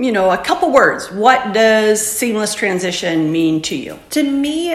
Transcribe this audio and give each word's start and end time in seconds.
you 0.00 0.12
know, 0.12 0.30
a 0.30 0.38
couple 0.38 0.72
words. 0.72 1.12
What 1.12 1.52
does 1.52 2.04
seamless 2.04 2.54
transition 2.54 3.30
mean 3.30 3.60
to 3.62 3.76
you? 3.76 3.98
To 4.10 4.22
me, 4.22 4.72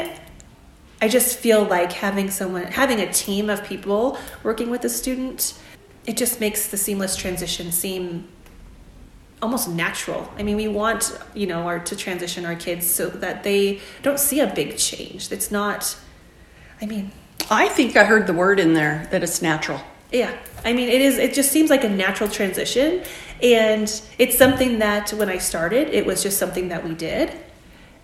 I 1.02 1.08
just 1.08 1.40
feel 1.40 1.64
like 1.64 1.92
having 1.92 2.30
someone, 2.30 2.66
having 2.66 3.00
a 3.02 3.12
team 3.12 3.50
of 3.50 3.64
people 3.64 4.20
working 4.44 4.70
with 4.70 4.86
a 4.86 4.90
student, 4.90 5.60
it 6.06 6.16
just 6.16 6.40
makes 6.40 6.68
the 6.68 6.78
seamless 6.78 7.16
transition 7.16 7.72
seem 7.72 8.28
almost 9.42 9.68
natural. 9.68 10.32
I 10.38 10.44
mean, 10.44 10.58
we 10.58 10.68
want, 10.68 11.20
you 11.34 11.48
know, 11.48 11.64
our, 11.64 11.80
to 11.80 11.96
transition 11.96 12.46
our 12.46 12.56
kids 12.56 12.88
so 12.88 13.10
that 13.10 13.44
they 13.44 13.82
don't 14.04 14.20
see 14.20 14.40
a 14.40 14.48
big 14.48 14.78
change. 14.78 15.32
It's 15.32 15.50
not, 15.50 15.98
I 16.82 16.86
mean, 16.86 17.12
I 17.50 17.68
think 17.68 17.98
I 17.98 18.06
heard 18.06 18.28
the 18.28 18.34
word 18.34 18.60
in 18.60 18.74
there 18.74 19.08
that 19.12 19.24
it's 19.24 19.42
natural. 19.42 19.82
Yeah. 20.16 20.34
I 20.64 20.72
mean, 20.72 20.88
it 20.88 21.02
is, 21.02 21.18
it 21.18 21.34
just 21.34 21.52
seems 21.52 21.70
like 21.70 21.84
a 21.84 21.90
natural 21.90 22.30
transition. 22.30 23.04
And 23.44 24.02
it's 24.18 24.38
something 24.38 24.80
that 24.80 25.12
when 25.12 25.28
I 25.28 25.40
started, 25.40 25.90
it 25.90 26.06
was 26.06 26.24
just 26.24 26.38
something 26.38 26.70
that 26.70 26.86
we 26.86 26.94
did. 26.94 27.34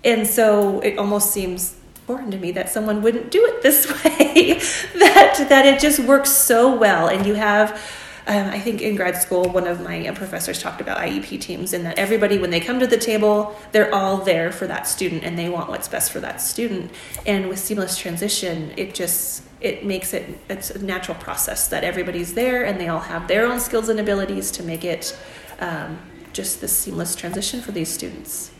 And 0.03 0.27
so 0.27 0.81
it 0.81 0.97
almost 0.97 1.31
seems 1.31 1.77
foreign 2.05 2.29
to 2.31 2.37
me 2.37 2.51
that 2.51 2.69
someone 2.69 3.01
wouldn't 3.01 3.31
do 3.31 3.45
it 3.45 3.61
this 3.61 3.87
way, 4.03 4.59
that, 4.99 5.45
that 5.47 5.65
it 5.65 5.79
just 5.79 5.99
works 5.99 6.31
so 6.31 6.75
well. 6.75 7.07
And 7.07 7.25
you 7.25 7.35
have, 7.35 7.71
um, 8.27 8.47
I 8.47 8.59
think 8.59 8.81
in 8.81 8.97
grad 8.97 9.15
school, 9.15 9.45
one 9.45 9.65
of 9.65 9.81
my 9.81 10.11
professors 10.13 10.61
talked 10.61 10.81
about 10.81 10.97
IEP 10.97 11.39
teams 11.39 11.71
and 11.71 11.85
that 11.85 11.97
everybody, 11.97 12.37
when 12.37 12.49
they 12.49 12.59
come 12.59 12.81
to 12.81 12.87
the 12.87 12.97
table, 12.97 13.55
they're 13.71 13.93
all 13.95 14.17
there 14.17 14.51
for 14.51 14.67
that 14.67 14.85
student 14.85 15.23
and 15.23 15.39
they 15.39 15.47
want 15.47 15.69
what's 15.69 15.87
best 15.87 16.11
for 16.11 16.19
that 16.19 16.41
student. 16.41 16.91
And 17.25 17.47
with 17.47 17.59
seamless 17.59 17.97
transition, 17.97 18.73
it 18.75 18.93
just 18.93 19.43
it 19.61 19.85
makes 19.85 20.13
it 20.13 20.39
it's 20.49 20.71
a 20.71 20.83
natural 20.83 21.17
process 21.17 21.67
that 21.67 21.83
everybody's 21.83 22.33
there 22.33 22.65
and 22.65 22.79
they 22.79 22.87
all 22.87 22.99
have 22.99 23.27
their 23.27 23.45
own 23.45 23.59
skills 23.59 23.89
and 23.89 23.99
abilities 23.99 24.51
to 24.51 24.63
make 24.63 24.83
it 24.83 25.17
um, 25.59 25.99
just 26.33 26.61
this 26.61 26.75
seamless 26.75 27.15
transition 27.15 27.61
for 27.61 27.71
these 27.71 27.89
students. 27.89 28.51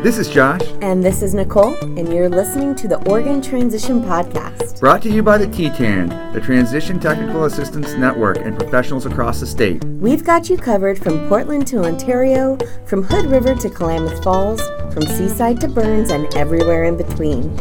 This 0.00 0.16
is 0.16 0.28
Josh. 0.28 0.60
And 0.80 1.04
this 1.04 1.22
is 1.22 1.34
Nicole, 1.34 1.74
and 1.74 2.12
you're 2.12 2.28
listening 2.28 2.76
to 2.76 2.86
the 2.86 3.02
Oregon 3.10 3.42
Transition 3.42 4.00
Podcast. 4.00 4.78
Brought 4.78 5.02
to 5.02 5.10
you 5.10 5.24
by 5.24 5.38
the 5.38 5.48
TTAN, 5.48 6.32
the 6.32 6.40
Transition 6.40 7.00
Technical 7.00 7.46
Assistance 7.46 7.94
Network, 7.94 8.36
and 8.36 8.56
professionals 8.56 9.06
across 9.06 9.40
the 9.40 9.46
state. 9.46 9.82
We've 9.84 10.22
got 10.22 10.48
you 10.48 10.56
covered 10.56 11.02
from 11.02 11.28
Portland 11.28 11.66
to 11.66 11.84
Ontario, 11.84 12.56
from 12.86 13.02
Hood 13.02 13.26
River 13.26 13.56
to 13.56 13.68
Klamath 13.68 14.22
Falls, 14.22 14.60
from 14.94 15.02
Seaside 15.02 15.60
to 15.62 15.68
Burns, 15.68 16.12
and 16.12 16.32
everywhere 16.36 16.84
in 16.84 16.96
between. 16.96 17.52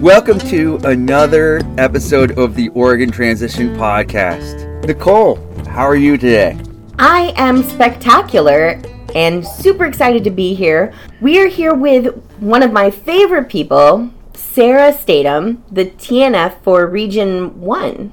Welcome 0.00 0.38
to 0.38 0.76
another 0.84 1.60
episode 1.76 2.38
of 2.38 2.54
the 2.54 2.68
Oregon 2.68 3.10
Transition 3.10 3.74
Podcast. 3.76 4.86
Nicole, 4.86 5.38
how 5.66 5.82
are 5.82 5.96
you 5.96 6.16
today? 6.16 6.56
I 7.00 7.34
am 7.36 7.64
spectacular 7.64 8.80
and 9.14 9.46
super 9.46 9.84
excited 9.84 10.24
to 10.24 10.30
be 10.30 10.54
here. 10.54 10.92
We 11.20 11.40
are 11.40 11.46
here 11.46 11.74
with 11.74 12.14
one 12.38 12.62
of 12.62 12.72
my 12.72 12.90
favorite 12.90 13.48
people, 13.48 14.10
Sarah 14.34 14.92
Statham, 14.92 15.64
the 15.70 15.86
TNF 15.86 16.62
for 16.62 16.86
Region 16.86 17.60
1. 17.60 18.12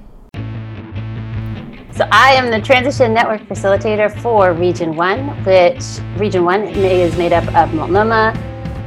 So 1.96 2.08
I 2.12 2.34
am 2.34 2.50
the 2.50 2.60
Transition 2.60 3.14
Network 3.14 3.42
Facilitator 3.42 4.20
for 4.22 4.54
Region 4.54 4.96
1, 4.96 5.44
which 5.44 5.84
Region 6.18 6.44
1 6.44 6.64
is 6.64 7.16
made 7.18 7.34
up 7.34 7.48
of 7.56 7.74
Multnomah, 7.74 8.34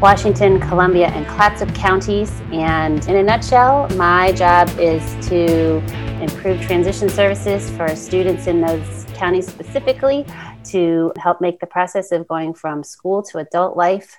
Washington, 0.00 0.60
Columbia, 0.60 1.06
and 1.08 1.26
Clatsop 1.26 1.72
counties. 1.74 2.32
And 2.52 3.06
in 3.08 3.16
a 3.16 3.22
nutshell, 3.22 3.88
my 3.90 4.32
job 4.32 4.68
is 4.78 5.02
to 5.28 5.76
improve 6.20 6.60
transition 6.62 7.08
services 7.08 7.70
for 7.76 7.94
students 7.94 8.48
in 8.48 8.60
those 8.60 9.06
counties 9.14 9.46
specifically 9.46 10.26
to 10.70 11.12
help 11.18 11.40
make 11.40 11.60
the 11.60 11.66
process 11.66 12.12
of 12.12 12.28
going 12.28 12.54
from 12.54 12.84
school 12.84 13.22
to 13.24 13.38
adult 13.38 13.76
life 13.76 14.16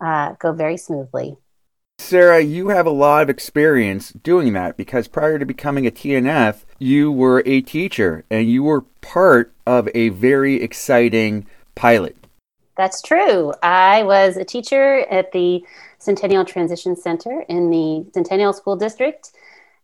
uh, 0.00 0.34
go 0.38 0.52
very 0.52 0.76
smoothly. 0.76 1.36
Sarah, 1.98 2.40
you 2.40 2.68
have 2.68 2.86
a 2.86 2.90
lot 2.90 3.22
of 3.22 3.30
experience 3.30 4.12
doing 4.12 4.52
that 4.52 4.76
because 4.76 5.08
prior 5.08 5.38
to 5.38 5.46
becoming 5.46 5.86
a 5.86 5.90
TNF, 5.90 6.64
you 6.78 7.10
were 7.10 7.42
a 7.46 7.62
teacher 7.62 8.24
and 8.30 8.50
you 8.50 8.62
were 8.62 8.82
part 9.00 9.52
of 9.66 9.88
a 9.94 10.10
very 10.10 10.62
exciting 10.62 11.46
pilot. 11.74 12.16
That's 12.76 13.00
true. 13.00 13.54
I 13.62 14.02
was 14.02 14.36
a 14.36 14.44
teacher 14.44 15.06
at 15.10 15.32
the 15.32 15.64
Centennial 15.98 16.44
Transition 16.44 16.94
Center 16.94 17.44
in 17.48 17.70
the 17.70 18.06
Centennial 18.12 18.52
School 18.52 18.76
District, 18.76 19.32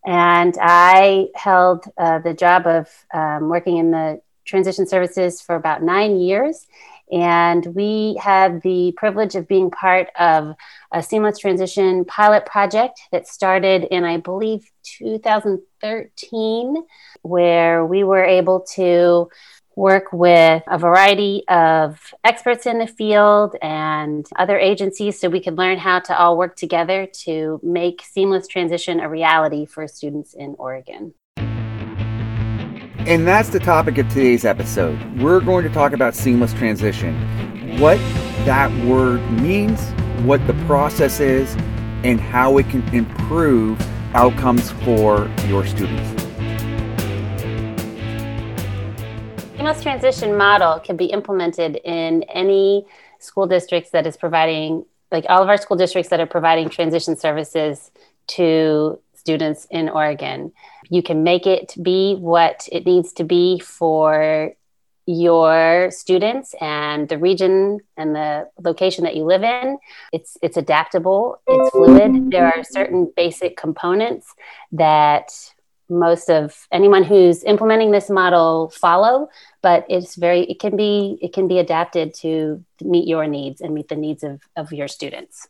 and 0.04 0.54
I 0.60 1.28
held 1.34 1.86
uh, 1.96 2.18
the 2.18 2.34
job 2.34 2.66
of 2.66 2.88
um, 3.14 3.48
working 3.48 3.78
in 3.78 3.90
the 3.90 4.20
transition 4.44 4.86
services 4.86 5.40
for 5.40 5.56
about 5.56 5.82
nine 5.82 6.20
years. 6.20 6.66
And 7.10 7.66
we 7.74 8.18
had 8.22 8.62
the 8.62 8.92
privilege 8.96 9.34
of 9.34 9.46
being 9.46 9.70
part 9.70 10.08
of 10.18 10.54
a 10.92 11.02
seamless 11.02 11.38
transition 11.38 12.06
pilot 12.06 12.46
project 12.46 13.02
that 13.12 13.28
started 13.28 13.84
in, 13.84 14.04
I 14.04 14.16
believe, 14.16 14.70
2013, 14.84 16.76
where 17.20 17.84
we 17.84 18.02
were 18.02 18.24
able 18.24 18.60
to 18.74 19.28
work 19.76 20.12
with 20.12 20.62
a 20.66 20.78
variety 20.78 21.44
of 21.48 21.98
experts 22.24 22.66
in 22.66 22.78
the 22.78 22.86
field 22.86 23.56
and 23.62 24.26
other 24.36 24.58
agencies 24.58 25.20
so 25.20 25.28
we 25.28 25.40
could 25.40 25.56
learn 25.56 25.78
how 25.78 25.98
to 25.98 26.18
all 26.18 26.36
work 26.36 26.56
together 26.56 27.06
to 27.24 27.60
make 27.62 28.02
seamless 28.02 28.46
transition 28.46 29.00
a 29.00 29.08
reality 29.08 29.64
for 29.66 29.86
students 29.86 30.34
in 30.34 30.54
Oregon. 30.58 31.14
And 33.04 33.26
that's 33.26 33.48
the 33.48 33.58
topic 33.58 33.98
of 33.98 34.08
today's 34.10 34.44
episode. 34.44 34.96
We're 35.20 35.40
going 35.40 35.64
to 35.64 35.70
talk 35.70 35.92
about 35.92 36.14
seamless 36.14 36.52
transition, 36.52 37.16
what 37.80 37.98
that 38.46 38.70
word 38.86 39.20
means, 39.32 39.82
what 40.24 40.46
the 40.46 40.54
process 40.66 41.18
is, 41.18 41.52
and 42.04 42.20
how 42.20 42.58
it 42.58 42.68
can 42.68 42.82
improve 42.94 43.80
outcomes 44.14 44.70
for 44.84 45.28
your 45.48 45.66
students. 45.66 46.22
Seamless 49.56 49.82
transition 49.82 50.36
model 50.36 50.78
can 50.78 50.96
be 50.96 51.06
implemented 51.06 51.80
in 51.84 52.22
any 52.32 52.86
school 53.18 53.48
districts 53.48 53.90
that 53.90 54.06
is 54.06 54.16
providing, 54.16 54.86
like 55.10 55.26
all 55.28 55.42
of 55.42 55.48
our 55.48 55.56
school 55.56 55.76
districts 55.76 56.08
that 56.10 56.20
are 56.20 56.26
providing 56.26 56.68
transition 56.68 57.16
services 57.16 57.90
to 58.28 59.00
students 59.12 59.66
in 59.72 59.88
Oregon. 59.88 60.52
You 60.92 61.02
can 61.02 61.22
make 61.22 61.46
it 61.46 61.74
be 61.82 62.16
what 62.16 62.68
it 62.70 62.84
needs 62.84 63.14
to 63.14 63.24
be 63.24 63.58
for 63.60 64.52
your 65.06 65.90
students 65.90 66.54
and 66.60 67.08
the 67.08 67.16
region 67.16 67.80
and 67.96 68.14
the 68.14 68.50
location 68.62 69.04
that 69.04 69.16
you 69.16 69.24
live 69.24 69.42
in. 69.42 69.78
It's 70.12 70.36
it's 70.42 70.58
adaptable 70.58 71.40
it's 71.46 71.70
fluid. 71.70 72.30
There 72.30 72.44
are 72.44 72.62
certain 72.62 73.10
basic 73.16 73.56
components 73.56 74.34
that 74.72 75.32
most 75.88 76.28
of 76.28 76.68
anyone 76.70 77.04
who's 77.04 77.42
implementing 77.44 77.90
this 77.90 78.10
model 78.10 78.70
follow 78.70 79.28
but 79.62 79.86
it's 79.88 80.14
very 80.14 80.42
it 80.44 80.60
can 80.60 80.76
be 80.76 81.18
it 81.20 81.32
can 81.32 81.48
be 81.48 81.58
adapted 81.58 82.14
to 82.14 82.64
meet 82.82 83.06
your 83.06 83.26
needs 83.26 83.60
and 83.60 83.74
meet 83.74 83.88
the 83.88 83.96
needs 83.96 84.22
of, 84.22 84.40
of 84.56 84.72
your 84.72 84.88
students 84.88 85.48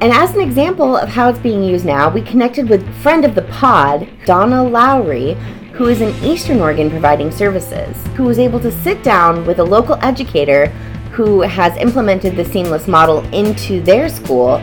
and 0.00 0.14
as 0.14 0.34
an 0.34 0.40
example 0.40 0.96
of 0.96 1.10
how 1.10 1.28
it's 1.28 1.38
being 1.38 1.62
used 1.62 1.84
now, 1.84 2.08
we 2.08 2.22
connected 2.22 2.70
with 2.70 2.88
friend 3.02 3.22
of 3.22 3.34
the 3.34 3.42
pod, 3.42 4.08
Donna 4.24 4.64
Lowry, 4.64 5.34
who 5.74 5.88
is 5.88 6.00
in 6.00 6.14
Eastern 6.24 6.58
Oregon 6.60 6.88
providing 6.88 7.30
services, 7.30 7.94
who 8.16 8.24
was 8.24 8.38
able 8.38 8.58
to 8.60 8.72
sit 8.72 9.02
down 9.02 9.44
with 9.44 9.58
a 9.58 9.64
local 9.64 9.96
educator 9.96 10.68
who 11.12 11.42
has 11.42 11.76
implemented 11.76 12.34
the 12.34 12.46
seamless 12.46 12.88
model 12.88 13.18
into 13.34 13.82
their 13.82 14.08
school 14.08 14.56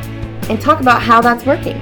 and 0.49 0.59
talk 0.59 0.79
about 0.79 1.03
how 1.03 1.21
that's 1.21 1.45
working. 1.45 1.77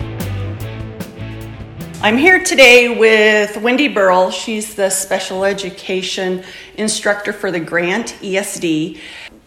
I'm 2.01 2.17
here 2.17 2.43
today 2.43 2.99
with 2.99 3.55
Wendy 3.57 3.87
Burrell. 3.87 4.31
She's 4.31 4.75
the 4.75 4.89
special 4.89 5.45
education 5.45 6.43
instructor 6.77 7.31
for 7.31 7.51
the 7.51 7.59
Grant 7.59 8.17
ESD. 8.21 8.99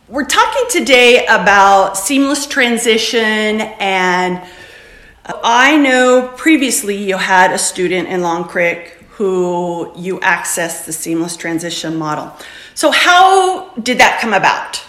We're 0.08 0.25
talking 0.25 0.64
today 0.70 1.26
about 1.26 1.99
seamless 1.99 2.46
transition, 2.46 3.20
and 3.20 4.43
I 5.26 5.76
know 5.76 6.32
previously 6.34 6.96
you 6.96 7.19
had 7.19 7.52
a 7.52 7.58
student 7.58 8.08
in 8.08 8.22
Long 8.22 8.44
Creek 8.44 8.96
who 9.10 9.93
you 9.94 10.19
accessed 10.20 10.87
the 10.87 10.94
seamless 10.94 11.37
transition 11.37 11.96
model. 11.96 12.32
So, 12.75 12.90
how 12.90 13.69
did 13.75 13.99
that 13.99 14.19
come 14.19 14.32
about? 14.32 14.82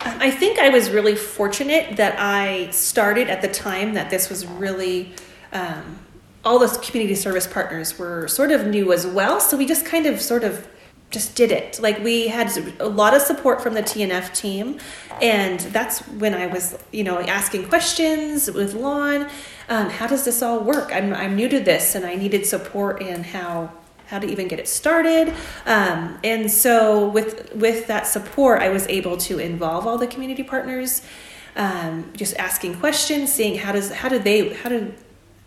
I 0.00 0.30
think 0.30 0.58
I 0.58 0.70
was 0.70 0.88
really 0.88 1.14
fortunate 1.14 1.98
that 1.98 2.18
I 2.18 2.70
started 2.70 3.28
at 3.28 3.42
the 3.42 3.48
time 3.48 3.92
that 3.92 4.08
this 4.08 4.30
was 4.30 4.46
really. 4.46 5.12
Um, 5.52 5.98
all 6.42 6.58
those 6.58 6.76
community 6.78 7.14
service 7.14 7.46
partners 7.46 7.98
were 7.98 8.28
sort 8.28 8.50
of 8.50 8.66
new 8.66 8.94
as 8.94 9.06
well, 9.06 9.40
so 9.40 9.58
we 9.58 9.66
just 9.66 9.84
kind 9.84 10.06
of 10.06 10.22
sort 10.22 10.44
of 10.44 10.66
just 11.14 11.34
did 11.34 11.50
it. 11.50 11.80
Like 11.80 12.02
we 12.04 12.28
had 12.28 12.50
a 12.80 12.88
lot 12.88 13.14
of 13.14 13.22
support 13.22 13.62
from 13.62 13.72
the 13.72 13.82
TNF 13.82 14.34
team, 14.34 14.78
and 15.22 15.60
that's 15.60 16.00
when 16.08 16.34
I 16.34 16.46
was, 16.48 16.76
you 16.92 17.04
know, 17.04 17.20
asking 17.20 17.68
questions 17.68 18.50
with 18.50 18.74
Lon. 18.74 19.28
Um, 19.68 19.88
how 19.88 20.06
does 20.06 20.24
this 20.26 20.42
all 20.42 20.60
work? 20.60 20.90
I'm 20.92 21.14
I'm 21.14 21.36
new 21.36 21.48
to 21.48 21.60
this, 21.60 21.94
and 21.94 22.04
I 22.04 22.16
needed 22.16 22.44
support 22.44 23.00
in 23.00 23.22
how 23.22 23.72
how 24.08 24.18
to 24.18 24.26
even 24.26 24.48
get 24.48 24.58
it 24.58 24.68
started. 24.68 25.32
Um, 25.64 26.18
and 26.22 26.50
so 26.50 27.08
with 27.08 27.54
with 27.54 27.86
that 27.86 28.06
support, 28.06 28.60
I 28.60 28.68
was 28.68 28.86
able 28.88 29.16
to 29.28 29.38
involve 29.38 29.86
all 29.86 29.96
the 29.96 30.08
community 30.08 30.42
partners, 30.42 31.02
um, 31.56 32.12
just 32.14 32.36
asking 32.36 32.80
questions, 32.80 33.32
seeing 33.32 33.56
how 33.56 33.72
does 33.72 33.92
how 33.92 34.08
do 34.08 34.18
they 34.18 34.52
how 34.52 34.68
do 34.68 34.92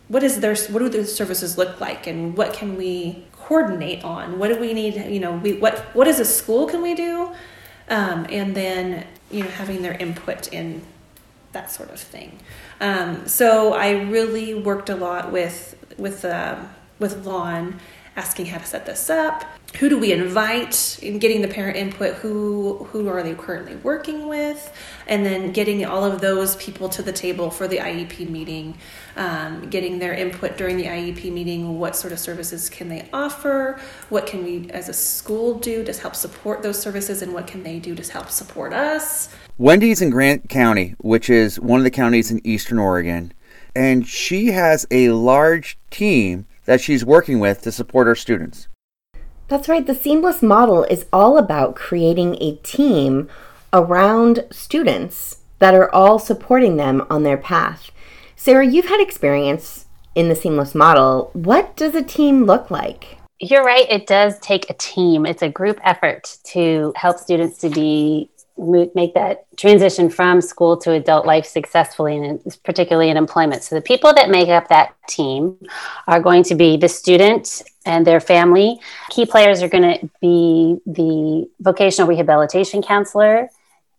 what 0.07 0.23
is 0.23 0.39
their 0.39 0.55
what 0.71 0.79
do 0.79 0.89
the 0.89 1.05
services 1.05 1.57
look 1.57 1.79
like, 1.81 2.07
and 2.07 2.37
what 2.37 2.53
can 2.53 2.77
we 2.77 3.25
coordinate 3.47 4.03
on? 4.03 4.39
What 4.39 4.49
do 4.49 4.59
we 4.59 4.73
need? 4.73 4.95
You 4.95 5.21
know, 5.21 5.33
we 5.37 5.53
what 5.53 5.79
what 5.95 6.07
as 6.07 6.19
a 6.19 6.25
school 6.25 6.67
can 6.67 6.81
we 6.81 6.93
do? 6.93 7.31
Um, 7.89 8.25
and 8.29 8.53
then 8.53 9.07
you 9.31 9.43
know 9.43 9.49
having 9.49 9.81
their 9.81 9.93
input 9.93 10.51
in 10.51 10.81
that 11.53 11.71
sort 11.71 11.89
of 11.89 11.99
thing. 11.99 12.39
Um, 12.81 13.27
so 13.27 13.73
I 13.73 13.91
really 13.91 14.53
worked 14.53 14.89
a 14.89 14.95
lot 14.95 15.31
with 15.31 15.75
with 15.97 16.25
uh, 16.25 16.57
with 16.99 17.25
Lon 17.25 17.79
asking 18.17 18.47
how 18.47 18.57
to 18.57 18.65
set 18.65 18.85
this 18.85 19.09
up. 19.09 19.45
Who 19.75 19.89
do 19.89 19.99
we 19.99 20.11
invite 20.11 20.97
in 21.03 21.19
getting 21.19 21.43
the 21.43 21.47
parent 21.47 21.77
input? 21.77 22.15
Who 22.15 22.85
who 22.85 23.07
are 23.09 23.21
they 23.21 23.35
currently 23.35 23.75
working 23.75 24.27
with? 24.27 24.73
And 25.05 25.23
then 25.23 25.51
getting 25.51 25.85
all 25.85 26.03
of 26.03 26.19
those 26.19 26.55
people 26.55 26.89
to 26.89 27.03
the 27.03 27.11
table 27.11 27.51
for 27.51 27.67
the 27.67 27.77
IEP 27.77 28.27
meeting, 28.27 28.75
um, 29.17 29.69
getting 29.69 29.99
their 29.99 30.13
input 30.13 30.57
during 30.57 30.77
the 30.77 30.85
IEP 30.85 31.31
meeting. 31.31 31.77
What 31.77 31.95
sort 31.95 32.11
of 32.11 32.17
services 32.17 32.71
can 32.71 32.89
they 32.89 33.07
offer? 33.13 33.79
What 34.09 34.25
can 34.25 34.43
we 34.43 34.67
as 34.71 34.89
a 34.89 34.93
school 34.93 35.59
do 35.59 35.83
to 35.83 35.93
help 35.93 36.15
support 36.15 36.63
those 36.63 36.79
services? 36.79 37.21
And 37.21 37.31
what 37.31 37.45
can 37.45 37.61
they 37.61 37.77
do 37.77 37.93
to 37.93 38.11
help 38.11 38.31
support 38.31 38.73
us? 38.73 39.29
Wendy's 39.59 40.01
in 40.01 40.09
Grant 40.09 40.49
County, 40.49 40.95
which 40.99 41.29
is 41.29 41.59
one 41.59 41.79
of 41.79 41.83
the 41.83 41.91
counties 41.91 42.31
in 42.31 42.41
Eastern 42.43 42.79
Oregon, 42.79 43.31
and 43.75 44.07
she 44.07 44.47
has 44.47 44.87
a 44.89 45.09
large 45.09 45.77
team 45.91 46.47
that 46.65 46.81
she's 46.81 47.05
working 47.05 47.39
with 47.39 47.61
to 47.61 47.71
support 47.71 48.07
her 48.07 48.15
students. 48.15 48.67
That's 49.47 49.69
right. 49.69 49.85
The 49.85 49.95
Seamless 49.95 50.41
model 50.41 50.83
is 50.83 51.05
all 51.13 51.37
about 51.37 51.75
creating 51.75 52.37
a 52.41 52.55
team 52.57 53.29
around 53.71 54.45
students 54.51 55.37
that 55.59 55.73
are 55.73 55.93
all 55.93 56.19
supporting 56.19 56.75
them 56.75 57.05
on 57.09 57.23
their 57.23 57.37
path. 57.37 57.91
Sarah, 58.35 58.67
you've 58.67 58.85
had 58.87 58.99
experience 58.99 59.85
in 60.15 60.29
the 60.29 60.35
Seamless 60.35 60.75
model. 60.75 61.29
What 61.33 61.75
does 61.75 61.95
a 61.95 62.03
team 62.03 62.43
look 62.43 62.69
like? 62.69 63.17
You're 63.39 63.63
right. 63.63 63.85
It 63.89 64.07
does 64.07 64.39
take 64.39 64.69
a 64.69 64.73
team. 64.73 65.25
It's 65.25 65.43
a 65.43 65.49
group 65.49 65.79
effort 65.83 66.37
to 66.45 66.91
help 66.95 67.17
students 67.19 67.57
to 67.59 67.69
be 67.69 68.31
make 68.57 69.13
that 69.13 69.45
transition 69.57 70.09
from 70.09 70.41
school 70.41 70.77
to 70.77 70.91
adult 70.91 71.25
life 71.25 71.45
successfully, 71.45 72.17
and 72.17 72.57
particularly 72.63 73.09
in 73.09 73.17
employment. 73.17 73.63
So, 73.63 73.75
the 73.75 73.81
people 73.81 74.13
that 74.13 74.29
make 74.29 74.49
up 74.49 74.67
that 74.69 74.95
team 75.07 75.57
are 76.07 76.19
going 76.19 76.43
to 76.43 76.55
be 76.55 76.77
the 76.77 76.89
student 76.89 77.61
and 77.85 78.05
their 78.05 78.19
family. 78.19 78.79
Key 79.09 79.25
players 79.25 79.63
are 79.63 79.69
going 79.69 79.99
to 79.99 80.09
be 80.21 80.77
the 80.85 81.49
vocational 81.61 82.07
rehabilitation 82.07 82.81
counselor, 82.81 83.49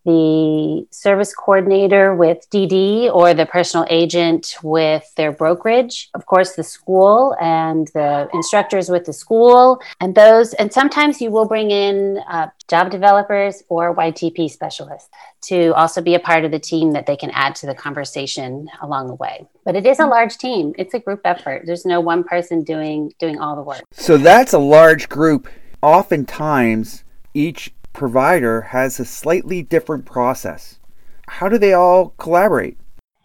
the 0.08 0.86
service 0.90 1.34
coordinator 1.34 2.14
with 2.14 2.48
DD 2.50 3.12
or 3.12 3.34
the 3.34 3.44
personal 3.44 3.86
agent 3.90 4.56
with 4.62 5.04
their 5.16 5.32
brokerage, 5.32 6.08
of 6.14 6.24
course, 6.24 6.54
the 6.54 6.64
school 6.64 7.36
and 7.42 7.88
the 7.88 8.26
instructors 8.32 8.88
with 8.88 9.04
the 9.04 9.12
school, 9.12 9.80
and 10.00 10.14
those. 10.14 10.54
And 10.54 10.72
sometimes 10.72 11.20
you 11.20 11.30
will 11.30 11.44
bring 11.44 11.70
in 11.70 12.22
uh, 12.26 12.46
job 12.68 12.90
developers 12.90 13.62
or 13.68 13.94
YTP 13.94 14.50
specialists 14.50 15.10
to 15.42 15.74
also 15.74 16.00
be 16.00 16.14
a 16.14 16.20
part 16.20 16.46
of 16.46 16.52
the 16.52 16.58
team 16.58 16.92
that 16.92 17.04
they 17.04 17.16
can 17.16 17.30
add 17.32 17.54
to 17.56 17.66
the 17.66 17.74
conversation 17.74 18.66
along 18.80 19.08
the 19.08 19.14
way. 19.14 19.46
But 19.66 19.76
it 19.76 19.84
is 19.84 19.98
a 19.98 20.06
large 20.06 20.38
team; 20.38 20.72
it's 20.78 20.94
a 20.94 20.98
group 20.98 21.20
effort. 21.26 21.64
There's 21.66 21.84
no 21.84 22.00
one 22.00 22.24
person 22.24 22.64
doing 22.64 23.12
doing 23.18 23.38
all 23.38 23.56
the 23.56 23.62
work. 23.62 23.82
So 23.92 24.16
that's 24.16 24.54
a 24.54 24.58
large 24.58 25.10
group. 25.10 25.48
Oftentimes, 25.82 27.04
each 27.34 27.72
provider 27.98 28.60
has 28.60 29.00
a 29.00 29.04
slightly 29.04 29.60
different 29.60 30.06
process. 30.06 30.78
How 31.26 31.48
do 31.48 31.58
they 31.58 31.72
all 31.72 32.10
collaborate? 32.16 32.78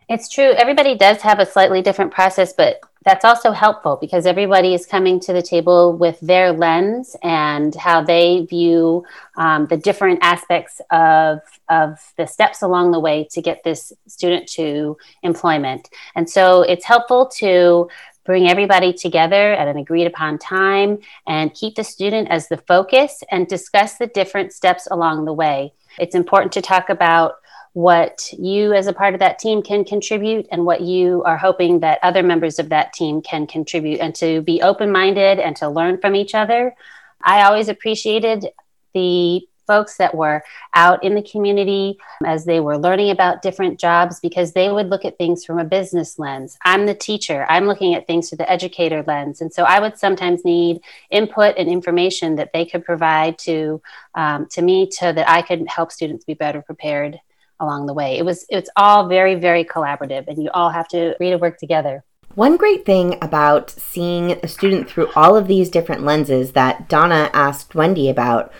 It's 0.09 0.27
true. 0.27 0.51
Everybody 0.57 0.97
does 0.97 1.21
have 1.21 1.39
a 1.39 1.45
slightly 1.45 1.81
different 1.83 2.11
process, 2.11 2.53
but 2.53 2.81
that's 3.05 3.23
also 3.23 3.51
helpful 3.51 3.97
because 4.01 4.25
everybody 4.25 4.73
is 4.73 4.85
coming 4.85 5.19
to 5.21 5.33
the 5.33 5.41
table 5.41 5.95
with 5.95 6.19
their 6.21 6.51
lens 6.51 7.15
and 7.21 7.75
how 7.75 8.01
they 8.01 8.45
view 8.49 9.05
um, 9.37 9.67
the 9.67 9.77
different 9.77 10.19
aspects 10.23 10.81
of, 10.89 11.39
of 11.69 11.99
the 12.17 12.25
steps 12.25 12.63
along 12.63 12.91
the 12.91 12.99
way 12.99 13.27
to 13.31 13.41
get 13.41 13.63
this 13.63 13.93
student 14.07 14.47
to 14.53 14.97
employment. 15.21 15.89
And 16.15 16.27
so 16.29 16.63
it's 16.63 16.85
helpful 16.85 17.27
to 17.37 17.89
bring 18.25 18.47
everybody 18.47 18.93
together 18.93 19.53
at 19.53 19.67
an 19.67 19.77
agreed 19.77 20.07
upon 20.07 20.37
time 20.37 20.99
and 21.27 21.53
keep 21.53 21.75
the 21.75 21.83
student 21.83 22.29
as 22.29 22.47
the 22.47 22.57
focus 22.57 23.23
and 23.31 23.47
discuss 23.47 23.97
the 23.97 24.07
different 24.07 24.53
steps 24.53 24.87
along 24.89 25.25
the 25.25 25.33
way. 25.33 25.73
It's 25.99 26.15
important 26.15 26.51
to 26.53 26.61
talk 26.61 26.89
about 26.89 27.35
what 27.73 28.31
you 28.37 28.71
as 28.73 28.85
a 28.87 28.93
part 28.93 29.15
of 29.15 29.19
that 29.19 29.39
team 29.39 29.61
can 29.63 29.83
contribute 29.83 30.47
and 30.51 30.65
what 30.65 30.81
you 30.81 31.23
are 31.23 31.37
hoping 31.37 31.79
that 31.79 31.99
other 32.03 32.21
members 32.21 32.59
of 32.59 32.69
that 32.69 32.93
team 32.93 33.21
can 33.21 33.47
contribute 33.47 33.99
and 33.99 34.13
to 34.15 34.41
be 34.41 34.61
open-minded 34.61 35.39
and 35.39 35.55
to 35.55 35.67
learn 35.67 35.97
from 35.99 36.15
each 36.15 36.35
other. 36.35 36.75
I 37.23 37.43
always 37.43 37.69
appreciated 37.69 38.47
the 38.93 39.47
folks 39.67 39.97
that 39.97 40.15
were 40.15 40.43
out 40.73 41.03
in 41.03 41.15
the 41.15 41.21
community 41.21 41.97
as 42.25 42.45
they 42.45 42.59
were 42.59 42.77
learning 42.77 43.11
about 43.11 43.41
different 43.41 43.79
jobs 43.79 44.19
because 44.19 44.53
they 44.53 44.69
would 44.69 44.89
look 44.89 45.05
at 45.05 45.17
things 45.17 45.45
from 45.45 45.59
a 45.59 45.63
business 45.63 46.19
lens. 46.19 46.57
I'm 46.63 46.85
the 46.85 46.95
teacher, 46.95 47.45
I'm 47.49 47.65
looking 47.67 47.95
at 47.95 48.07
things 48.07 48.29
through 48.29 48.39
the 48.39 48.51
educator 48.51 49.03
lens. 49.05 49.41
And 49.41 49.53
so 49.53 49.63
I 49.63 49.79
would 49.79 49.97
sometimes 49.97 50.45
need 50.45 50.81
input 51.11 51.55
and 51.57 51.69
information 51.69 52.35
that 52.35 52.51
they 52.53 52.65
could 52.65 52.83
provide 52.83 53.37
to, 53.39 53.81
um, 54.15 54.47
to 54.51 54.61
me 54.61 54.89
so 54.91 55.11
that 55.11 55.29
I 55.29 55.41
could 55.41 55.67
help 55.67 55.91
students 55.91 56.25
be 56.25 56.33
better 56.33 56.61
prepared 56.61 57.19
along 57.59 57.85
the 57.85 57.93
way. 57.93 58.17
It 58.17 58.25
was 58.25 58.45
it's 58.49 58.69
all 58.75 59.07
very 59.07 59.35
very 59.35 59.63
collaborative 59.63 60.27
and 60.27 60.41
you 60.41 60.49
all 60.53 60.69
have 60.69 60.87
to 60.89 61.15
to 61.17 61.35
work 61.37 61.57
together. 61.57 62.03
One 62.35 62.57
great 62.57 62.83
thing 62.83 63.17
about 63.21 63.69
seeing 63.69 64.31
a 64.31 64.47
student 64.47 64.89
through 64.89 65.09
all 65.15 65.37
of 65.37 65.47
these 65.47 65.69
different 65.69 66.03
lenses 66.03 66.53
that 66.53 66.89
Donna 66.89 67.29
asked 67.31 67.75
Wendy 67.75 68.09
about 68.09 68.51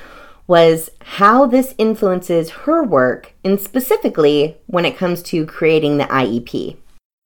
was 0.47 0.89
how 1.01 1.45
this 1.45 1.73
influences 1.77 2.49
her 2.49 2.83
work, 2.83 3.33
and 3.43 3.59
specifically 3.59 4.57
when 4.67 4.85
it 4.85 4.97
comes 4.97 5.23
to 5.23 5.45
creating 5.45 5.97
the 5.97 6.05
IEP. 6.05 6.77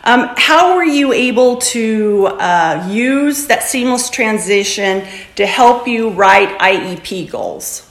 Um, 0.03 0.29
how 0.37 0.75
were 0.75 0.85
you 0.85 1.11
able 1.11 1.57
to 1.57 2.27
uh, 2.39 2.87
use 2.89 3.47
that 3.47 3.63
seamless 3.63 4.11
transition 4.11 5.07
to 5.35 5.45
help 5.47 5.87
you 5.87 6.09
write 6.09 6.57
IEP 6.59 7.31
goals? 7.31 7.89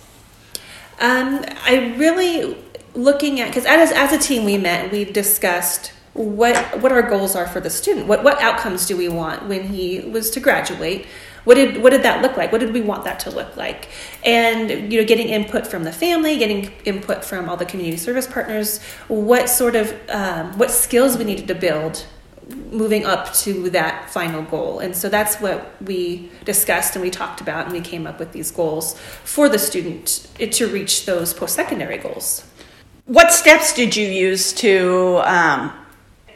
Um, 1.00 1.44
I 1.64 1.94
really 1.98 2.56
looking 2.94 3.40
at 3.40 3.48
because 3.48 3.66
as 3.66 3.92
as 3.92 4.12
a 4.12 4.18
team 4.18 4.44
we 4.44 4.56
met, 4.56 4.90
we've 4.92 5.12
discussed 5.12 5.92
what 6.14 6.56
what 6.80 6.92
our 6.92 7.02
goals 7.02 7.36
are 7.36 7.46
for 7.46 7.60
the 7.60 7.70
student. 7.70 8.06
What 8.06 8.22
what 8.22 8.40
outcomes 8.40 8.86
do 8.86 8.96
we 8.96 9.08
want 9.08 9.48
when 9.48 9.64
he 9.64 10.00
was 10.00 10.30
to 10.30 10.40
graduate? 10.40 11.06
What 11.46 11.54
did 11.54 11.80
what 11.80 11.90
did 11.90 12.02
that 12.02 12.22
look 12.22 12.36
like? 12.36 12.50
What 12.50 12.60
did 12.60 12.74
we 12.74 12.80
want 12.80 13.04
that 13.04 13.20
to 13.20 13.30
look 13.30 13.56
like? 13.56 13.88
And 14.24 14.92
you 14.92 15.00
know 15.00 15.06
getting 15.06 15.28
input 15.28 15.64
from 15.66 15.84
the 15.84 15.92
family 15.92 16.36
getting 16.36 16.72
input 16.84 17.24
from 17.24 17.48
all 17.48 17.56
the 17.56 17.64
community 17.64 17.96
service 17.96 18.26
partners 18.26 18.82
what 19.06 19.48
sort 19.48 19.76
of 19.76 19.94
um, 20.10 20.58
what 20.58 20.72
skills 20.72 21.16
we 21.16 21.24
needed 21.24 21.46
to 21.46 21.54
build 21.54 22.04
moving 22.70 23.04
up 23.04 23.32
to 23.34 23.70
that 23.70 24.10
final 24.10 24.42
goal. 24.42 24.80
And 24.80 24.94
so 24.94 25.08
that's 25.08 25.36
what 25.36 25.80
we 25.82 26.30
discussed 26.44 26.94
and 26.94 27.02
we 27.02 27.10
talked 27.10 27.40
about 27.40 27.64
and 27.64 27.72
we 27.72 27.80
came 27.80 28.06
up 28.06 28.18
with 28.18 28.32
these 28.32 28.50
goals 28.50 28.98
for 29.24 29.48
the 29.48 29.58
student 29.58 30.28
to 30.38 30.66
reach 30.68 31.06
those 31.06 31.32
post-secondary 31.32 31.98
goals. 31.98 32.44
What 33.06 33.32
steps 33.32 33.72
did 33.72 33.96
you 33.96 34.06
use 34.08 34.52
to 34.54 35.20
um, 35.24 35.72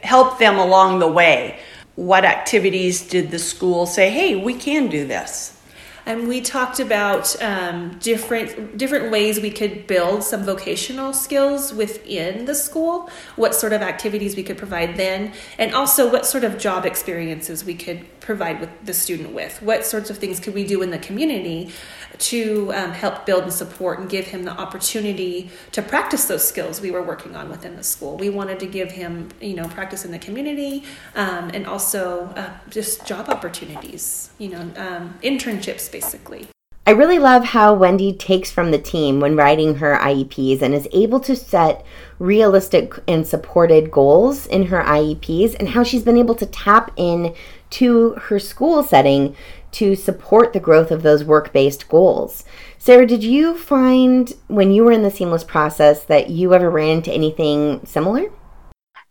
help 0.03 0.39
them 0.39 0.57
along 0.57 0.99
the 0.99 1.07
way 1.07 1.59
what 1.95 2.25
activities 2.25 3.07
did 3.07 3.31
the 3.31 3.39
school 3.39 3.85
say, 3.85 4.09
hey, 4.09 4.35
we 4.35 4.53
can 4.53 4.87
do 4.87 5.05
this? 5.05 5.57
And 6.05 6.27
we 6.27 6.41
talked 6.41 6.79
about 6.79 7.39
um, 7.43 7.99
different 7.99 8.75
different 8.75 9.11
ways 9.11 9.39
we 9.39 9.51
could 9.51 9.85
build 9.85 10.23
some 10.23 10.43
vocational 10.43 11.13
skills 11.13 11.71
within 11.73 12.45
the 12.45 12.55
school. 12.55 13.09
What 13.35 13.53
sort 13.53 13.71
of 13.71 13.83
activities 13.83 14.35
we 14.35 14.41
could 14.41 14.57
provide 14.57 14.97
then, 14.97 15.33
and 15.59 15.75
also 15.75 16.11
what 16.11 16.25
sort 16.25 16.43
of 16.43 16.57
job 16.57 16.87
experiences 16.87 17.63
we 17.63 17.75
could 17.75 18.19
provide 18.31 18.61
with 18.61 18.69
the 18.85 18.93
student 18.93 19.33
with. 19.33 19.61
What 19.61 19.85
sorts 19.85 20.09
of 20.09 20.17
things 20.17 20.39
could 20.39 20.53
we 20.53 20.65
do 20.65 20.81
in 20.81 20.89
the 20.89 20.99
community 20.99 21.69
to 22.17 22.71
um, 22.73 22.91
help 22.91 23.25
build 23.25 23.43
and 23.43 23.51
support 23.51 23.99
and 23.99 24.09
give 24.09 24.25
him 24.27 24.45
the 24.45 24.51
opportunity 24.51 25.49
to 25.73 25.81
practice 25.81 26.25
those 26.25 26.47
skills 26.47 26.79
we 26.79 26.91
were 26.91 27.03
working 27.03 27.35
on 27.35 27.49
within 27.49 27.75
the 27.75 27.83
school. 27.83 28.15
We 28.15 28.29
wanted 28.29 28.57
to 28.61 28.67
give 28.67 28.89
him, 28.91 29.27
you 29.41 29.53
know, 29.53 29.67
practice 29.67 30.05
in 30.05 30.11
the 30.11 30.19
community 30.19 30.85
um, 31.13 31.51
and 31.53 31.67
also 31.67 32.27
uh, 32.37 32.53
just 32.69 33.05
job 33.05 33.27
opportunities, 33.27 34.29
you 34.37 34.47
know, 34.47 34.61
um, 34.77 35.19
internships 35.21 35.91
basically. 35.91 36.47
I 36.87 36.91
really 36.91 37.19
love 37.19 37.43
how 37.43 37.75
Wendy 37.75 38.11
takes 38.11 38.49
from 38.49 38.71
the 38.71 38.79
team 38.79 39.19
when 39.19 39.35
writing 39.35 39.75
her 39.75 39.97
IEPs 39.97 40.61
and 40.61 40.73
is 40.73 40.87
able 40.91 41.19
to 41.21 41.35
set 41.35 41.85
realistic 42.17 42.93
and 43.07 43.25
supported 43.25 43.91
goals 43.91 44.47
in 44.47 44.65
her 44.65 44.81
IEPs 44.81 45.55
and 45.59 45.69
how 45.69 45.83
she's 45.83 46.03
been 46.03 46.17
able 46.17 46.35
to 46.35 46.45
tap 46.47 46.91
in 46.95 47.35
to 47.71 48.11
her 48.13 48.39
school 48.39 48.83
setting 48.83 49.35
to 49.71 49.95
support 49.95 50.53
the 50.53 50.59
growth 50.59 50.91
of 50.91 51.03
those 51.03 51.23
work 51.23 51.53
based 51.53 51.87
goals. 51.87 52.43
Sarah, 52.77 53.05
did 53.05 53.23
you 53.23 53.57
find 53.57 54.33
when 54.47 54.71
you 54.71 54.83
were 54.83 54.91
in 54.91 55.03
the 55.03 55.11
seamless 55.11 55.43
process 55.43 56.03
that 56.05 56.29
you 56.29 56.53
ever 56.53 56.69
ran 56.69 56.89
into 56.89 57.11
anything 57.11 57.85
similar? 57.85 58.29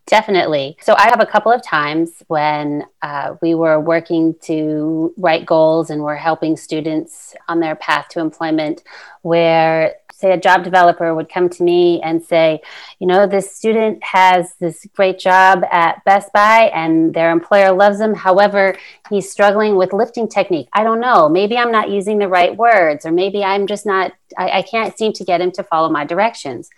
Definitely. 0.06 0.76
So 0.80 0.96
I 0.98 1.04
have 1.04 1.20
a 1.20 1.26
couple 1.26 1.52
of 1.52 1.62
times 1.62 2.24
when 2.26 2.84
uh, 3.00 3.36
we 3.40 3.54
were 3.54 3.78
working 3.78 4.34
to 4.42 5.14
write 5.16 5.46
goals 5.46 5.88
and 5.88 6.02
we're 6.02 6.16
helping 6.16 6.56
students 6.56 7.36
on 7.46 7.60
their 7.60 7.76
path 7.76 8.08
to 8.10 8.20
employment 8.20 8.82
where 9.22 9.94
say 10.20 10.32
a 10.32 10.40
job 10.40 10.62
developer 10.62 11.14
would 11.14 11.28
come 11.28 11.48
to 11.48 11.62
me 11.62 12.00
and 12.02 12.22
say, 12.22 12.60
you 12.98 13.06
know, 13.06 13.26
this 13.26 13.54
student 13.54 14.02
has 14.04 14.54
this 14.60 14.86
great 14.94 15.18
job 15.18 15.64
at 15.72 16.04
Best 16.04 16.32
Buy 16.32 16.70
and 16.74 17.14
their 17.14 17.30
employer 17.30 17.72
loves 17.72 18.00
him. 18.00 18.14
However, 18.14 18.76
he's 19.08 19.30
struggling 19.30 19.76
with 19.76 19.92
lifting 19.92 20.28
technique. 20.28 20.68
I 20.72 20.84
don't 20.84 21.00
know. 21.00 21.28
Maybe 21.28 21.56
I'm 21.56 21.72
not 21.72 21.90
using 21.90 22.18
the 22.18 22.28
right 22.28 22.56
words, 22.56 23.06
or 23.06 23.12
maybe 23.12 23.42
I'm 23.42 23.66
just 23.66 23.86
not, 23.86 24.12
I, 24.36 24.58
I 24.58 24.62
can't 24.62 24.96
seem 24.96 25.12
to 25.14 25.24
get 25.24 25.40
him 25.40 25.50
to 25.52 25.62
follow 25.62 25.88
my 25.88 26.04
directions 26.04 26.70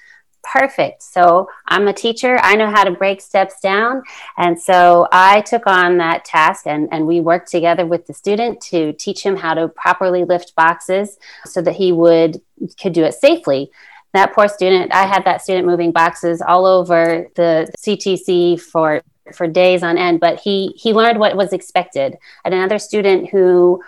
perfect. 0.42 1.02
So 1.02 1.48
I'm 1.66 1.88
a 1.88 1.92
teacher. 1.92 2.38
I 2.42 2.56
know 2.56 2.70
how 2.70 2.84
to 2.84 2.90
break 2.90 3.20
steps 3.20 3.60
down. 3.60 4.02
And 4.36 4.60
so 4.60 5.08
I 5.12 5.40
took 5.42 5.66
on 5.66 5.98
that 5.98 6.24
task 6.24 6.66
and, 6.66 6.88
and 6.92 7.06
we 7.06 7.20
worked 7.20 7.50
together 7.50 7.86
with 7.86 8.06
the 8.06 8.14
student 8.14 8.60
to 8.62 8.92
teach 8.94 9.22
him 9.24 9.36
how 9.36 9.54
to 9.54 9.68
properly 9.68 10.24
lift 10.24 10.54
boxes 10.54 11.18
so 11.44 11.62
that 11.62 11.76
he 11.76 11.92
would 11.92 12.40
could 12.80 12.92
do 12.92 13.04
it 13.04 13.14
safely. 13.14 13.70
That 14.12 14.34
poor 14.34 14.46
student, 14.46 14.92
I 14.92 15.06
had 15.06 15.24
that 15.24 15.42
student 15.42 15.66
moving 15.66 15.90
boxes 15.90 16.42
all 16.42 16.66
over 16.66 17.28
the 17.34 17.72
CTC 17.78 18.60
for 18.60 19.02
for 19.34 19.46
days 19.46 19.82
on 19.82 19.96
end, 19.96 20.20
but 20.20 20.40
he 20.40 20.74
he 20.76 20.92
learned 20.92 21.18
what 21.18 21.36
was 21.36 21.52
expected. 21.52 22.16
And 22.44 22.52
another 22.52 22.78
student 22.78 23.30
who 23.30 23.82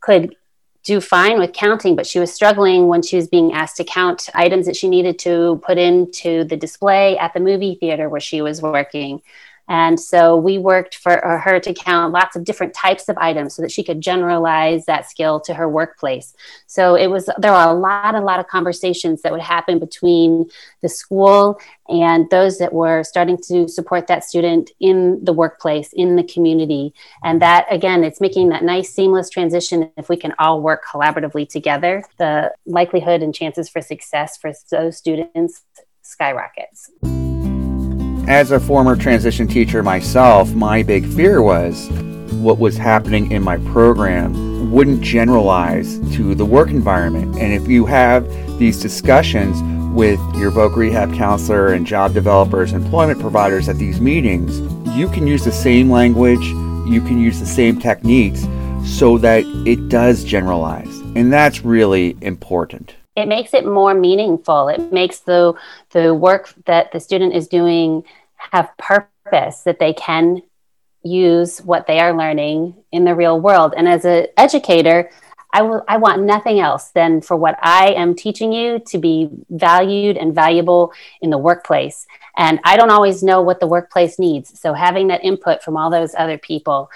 could 0.00 0.34
do 0.88 1.02
fine 1.02 1.38
with 1.38 1.52
counting, 1.52 1.94
but 1.94 2.06
she 2.06 2.18
was 2.18 2.32
struggling 2.32 2.88
when 2.88 3.02
she 3.02 3.16
was 3.16 3.28
being 3.28 3.52
asked 3.52 3.76
to 3.76 3.84
count 3.84 4.30
items 4.32 4.64
that 4.64 4.74
she 4.74 4.88
needed 4.88 5.18
to 5.18 5.60
put 5.62 5.76
into 5.76 6.44
the 6.44 6.56
display 6.56 7.18
at 7.18 7.34
the 7.34 7.40
movie 7.40 7.74
theater 7.74 8.08
where 8.08 8.22
she 8.22 8.40
was 8.40 8.62
working. 8.62 9.20
And 9.68 10.00
so 10.00 10.36
we 10.36 10.58
worked 10.58 10.96
for 10.96 11.24
uh, 11.24 11.38
her 11.38 11.60
to 11.60 11.74
count 11.74 12.12
lots 12.12 12.36
of 12.36 12.44
different 12.44 12.74
types 12.74 13.08
of 13.08 13.18
items 13.18 13.54
so 13.54 13.62
that 13.62 13.70
she 13.70 13.84
could 13.84 14.00
generalize 14.00 14.86
that 14.86 15.08
skill 15.08 15.40
to 15.40 15.54
her 15.54 15.68
workplace. 15.68 16.34
So 16.66 16.94
it 16.94 17.08
was, 17.08 17.28
there 17.38 17.52
were 17.52 17.58
a 17.58 17.74
lot, 17.74 18.14
a 18.14 18.20
lot 18.20 18.40
of 18.40 18.46
conversations 18.48 19.22
that 19.22 19.32
would 19.32 19.42
happen 19.42 19.78
between 19.78 20.50
the 20.80 20.88
school 20.88 21.60
and 21.88 22.28
those 22.30 22.58
that 22.58 22.72
were 22.72 23.04
starting 23.04 23.36
to 23.48 23.68
support 23.68 24.06
that 24.06 24.24
student 24.24 24.70
in 24.80 25.22
the 25.24 25.32
workplace, 25.32 25.92
in 25.92 26.16
the 26.16 26.24
community. 26.24 26.94
And 27.22 27.42
that, 27.42 27.66
again, 27.70 28.04
it's 28.04 28.20
making 28.20 28.48
that 28.50 28.64
nice 28.64 28.92
seamless 28.92 29.28
transition. 29.28 29.90
If 29.96 30.08
we 30.08 30.16
can 30.16 30.34
all 30.38 30.62
work 30.62 30.84
collaboratively 30.84 31.48
together, 31.48 32.04
the 32.18 32.52
likelihood 32.66 33.22
and 33.22 33.34
chances 33.34 33.68
for 33.68 33.82
success 33.82 34.36
for 34.36 34.52
those 34.70 34.96
students 34.96 35.62
skyrockets. 36.02 36.90
As 38.28 38.50
a 38.50 38.60
former 38.60 38.94
transition 38.94 39.48
teacher 39.48 39.82
myself, 39.82 40.52
my 40.52 40.82
big 40.82 41.06
fear 41.06 41.40
was 41.40 41.88
what 42.30 42.58
was 42.58 42.76
happening 42.76 43.32
in 43.32 43.42
my 43.42 43.56
program 43.56 44.70
wouldn't 44.70 45.00
generalize 45.00 45.98
to 46.14 46.34
the 46.34 46.44
work 46.44 46.68
environment. 46.68 47.38
And 47.38 47.54
if 47.54 47.66
you 47.66 47.86
have 47.86 48.28
these 48.58 48.82
discussions 48.82 49.62
with 49.94 50.20
your 50.36 50.50
voc 50.50 50.76
rehab 50.76 51.14
counselor 51.14 51.72
and 51.72 51.86
job 51.86 52.12
developers, 52.12 52.74
employment 52.74 53.18
providers 53.18 53.66
at 53.66 53.76
these 53.76 53.98
meetings, 53.98 54.60
you 54.94 55.08
can 55.08 55.26
use 55.26 55.42
the 55.42 55.50
same 55.50 55.90
language, 55.90 56.44
you 56.86 57.00
can 57.00 57.18
use 57.18 57.40
the 57.40 57.46
same 57.46 57.80
techniques 57.80 58.46
so 58.84 59.16
that 59.16 59.42
it 59.66 59.88
does 59.88 60.22
generalize. 60.22 60.98
And 61.16 61.32
that's 61.32 61.64
really 61.64 62.14
important 62.20 62.94
it 63.18 63.26
makes 63.26 63.52
it 63.52 63.66
more 63.66 63.94
meaningful. 63.94 64.68
It 64.68 64.92
makes 64.92 65.20
the 65.20 65.54
the 65.90 66.14
work 66.14 66.54
that 66.66 66.92
the 66.92 67.00
student 67.00 67.34
is 67.34 67.48
doing 67.48 68.04
have 68.38 68.76
purpose 68.78 69.62
that 69.62 69.78
they 69.78 69.92
can 69.92 70.42
use 71.02 71.60
what 71.60 71.86
they 71.86 72.00
are 72.00 72.16
learning 72.16 72.74
in 72.92 73.04
the 73.04 73.14
real 73.14 73.40
world. 73.40 73.74
And 73.76 73.88
as 73.88 74.04
an 74.04 74.26
educator, 74.36 75.10
I, 75.52 75.62
will, 75.62 75.82
I 75.88 75.96
want 75.96 76.22
nothing 76.22 76.60
else 76.60 76.90
than 76.90 77.22
for 77.22 77.36
what 77.36 77.58
I 77.62 77.92
am 77.92 78.14
teaching 78.14 78.52
you 78.52 78.80
to 78.88 78.98
be 78.98 79.30
valued 79.48 80.16
and 80.16 80.34
valuable 80.34 80.92
in 81.22 81.30
the 81.30 81.38
workplace. 81.38 82.06
And 82.36 82.60
I 82.64 82.76
don't 82.76 82.90
always 82.90 83.22
know 83.22 83.42
what 83.42 83.58
the 83.58 83.66
workplace 83.66 84.18
needs. 84.18 84.58
So 84.60 84.74
having 84.74 85.08
that 85.08 85.24
input 85.24 85.62
from 85.62 85.76
all 85.76 85.90
those 85.90 86.14
other 86.16 86.36
people 86.36 86.90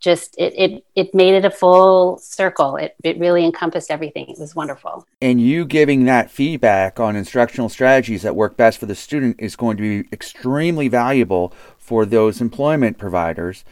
just 0.00 0.36
it, 0.38 0.54
it 0.56 0.84
it 0.94 1.14
made 1.14 1.34
it 1.34 1.44
a 1.44 1.50
full 1.50 2.18
circle. 2.18 2.76
It, 2.76 2.94
it 3.02 3.18
really 3.18 3.44
encompassed 3.44 3.90
everything. 3.90 4.26
It 4.28 4.38
was 4.38 4.54
wonderful. 4.54 5.06
And 5.20 5.40
you 5.40 5.64
giving 5.64 6.04
that 6.04 6.30
feedback 6.30 7.00
on 7.00 7.16
instructional 7.16 7.68
strategies 7.68 8.22
that 8.22 8.36
work 8.36 8.56
best 8.56 8.78
for 8.78 8.86
the 8.86 8.94
student 8.94 9.36
is 9.38 9.56
going 9.56 9.76
to 9.76 9.82
be 9.82 10.08
extremely 10.12 10.88
valuable 10.88 11.52
for 11.78 12.04
those 12.04 12.40
employment 12.40 12.98
providers 12.98 13.64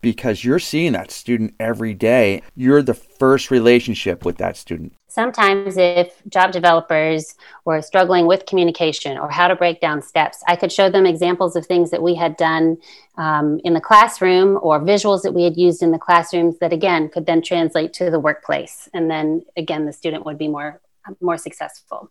because 0.00 0.44
you're 0.44 0.58
seeing 0.58 0.92
that 0.92 1.10
student 1.10 1.54
every 1.60 1.94
day. 1.94 2.42
You're 2.54 2.82
the 2.82 2.94
first 2.94 3.50
relationship 3.50 4.24
with 4.24 4.38
that 4.38 4.56
student. 4.56 4.94
Sometimes 5.08 5.76
if 5.76 6.22
job 6.28 6.52
developers 6.52 7.34
were 7.64 7.82
struggling 7.82 8.26
with 8.26 8.46
communication 8.46 9.18
or 9.18 9.28
how 9.28 9.48
to 9.48 9.56
break 9.56 9.80
down 9.80 10.00
steps 10.00 10.42
i 10.46 10.54
could 10.54 10.70
show 10.70 10.88
them 10.88 11.04
examples 11.04 11.56
of 11.56 11.66
things 11.66 11.90
that 11.90 12.00
we 12.00 12.14
had 12.14 12.36
done 12.36 12.76
um, 13.20 13.60
in 13.64 13.74
the 13.74 13.80
classroom 13.80 14.58
or 14.62 14.80
visuals 14.80 15.22
that 15.22 15.32
we 15.32 15.44
had 15.44 15.56
used 15.56 15.82
in 15.82 15.90
the 15.90 15.98
classrooms 15.98 16.58
that 16.58 16.72
again 16.72 17.08
could 17.10 17.26
then 17.26 17.42
translate 17.42 17.92
to 17.92 18.10
the 18.10 18.18
workplace. 18.18 18.88
And 18.94 19.10
then 19.10 19.42
again 19.56 19.84
the 19.84 19.92
student 19.92 20.24
would 20.24 20.38
be 20.38 20.48
more 20.48 20.80
more 21.20 21.36
successful. 21.36 22.10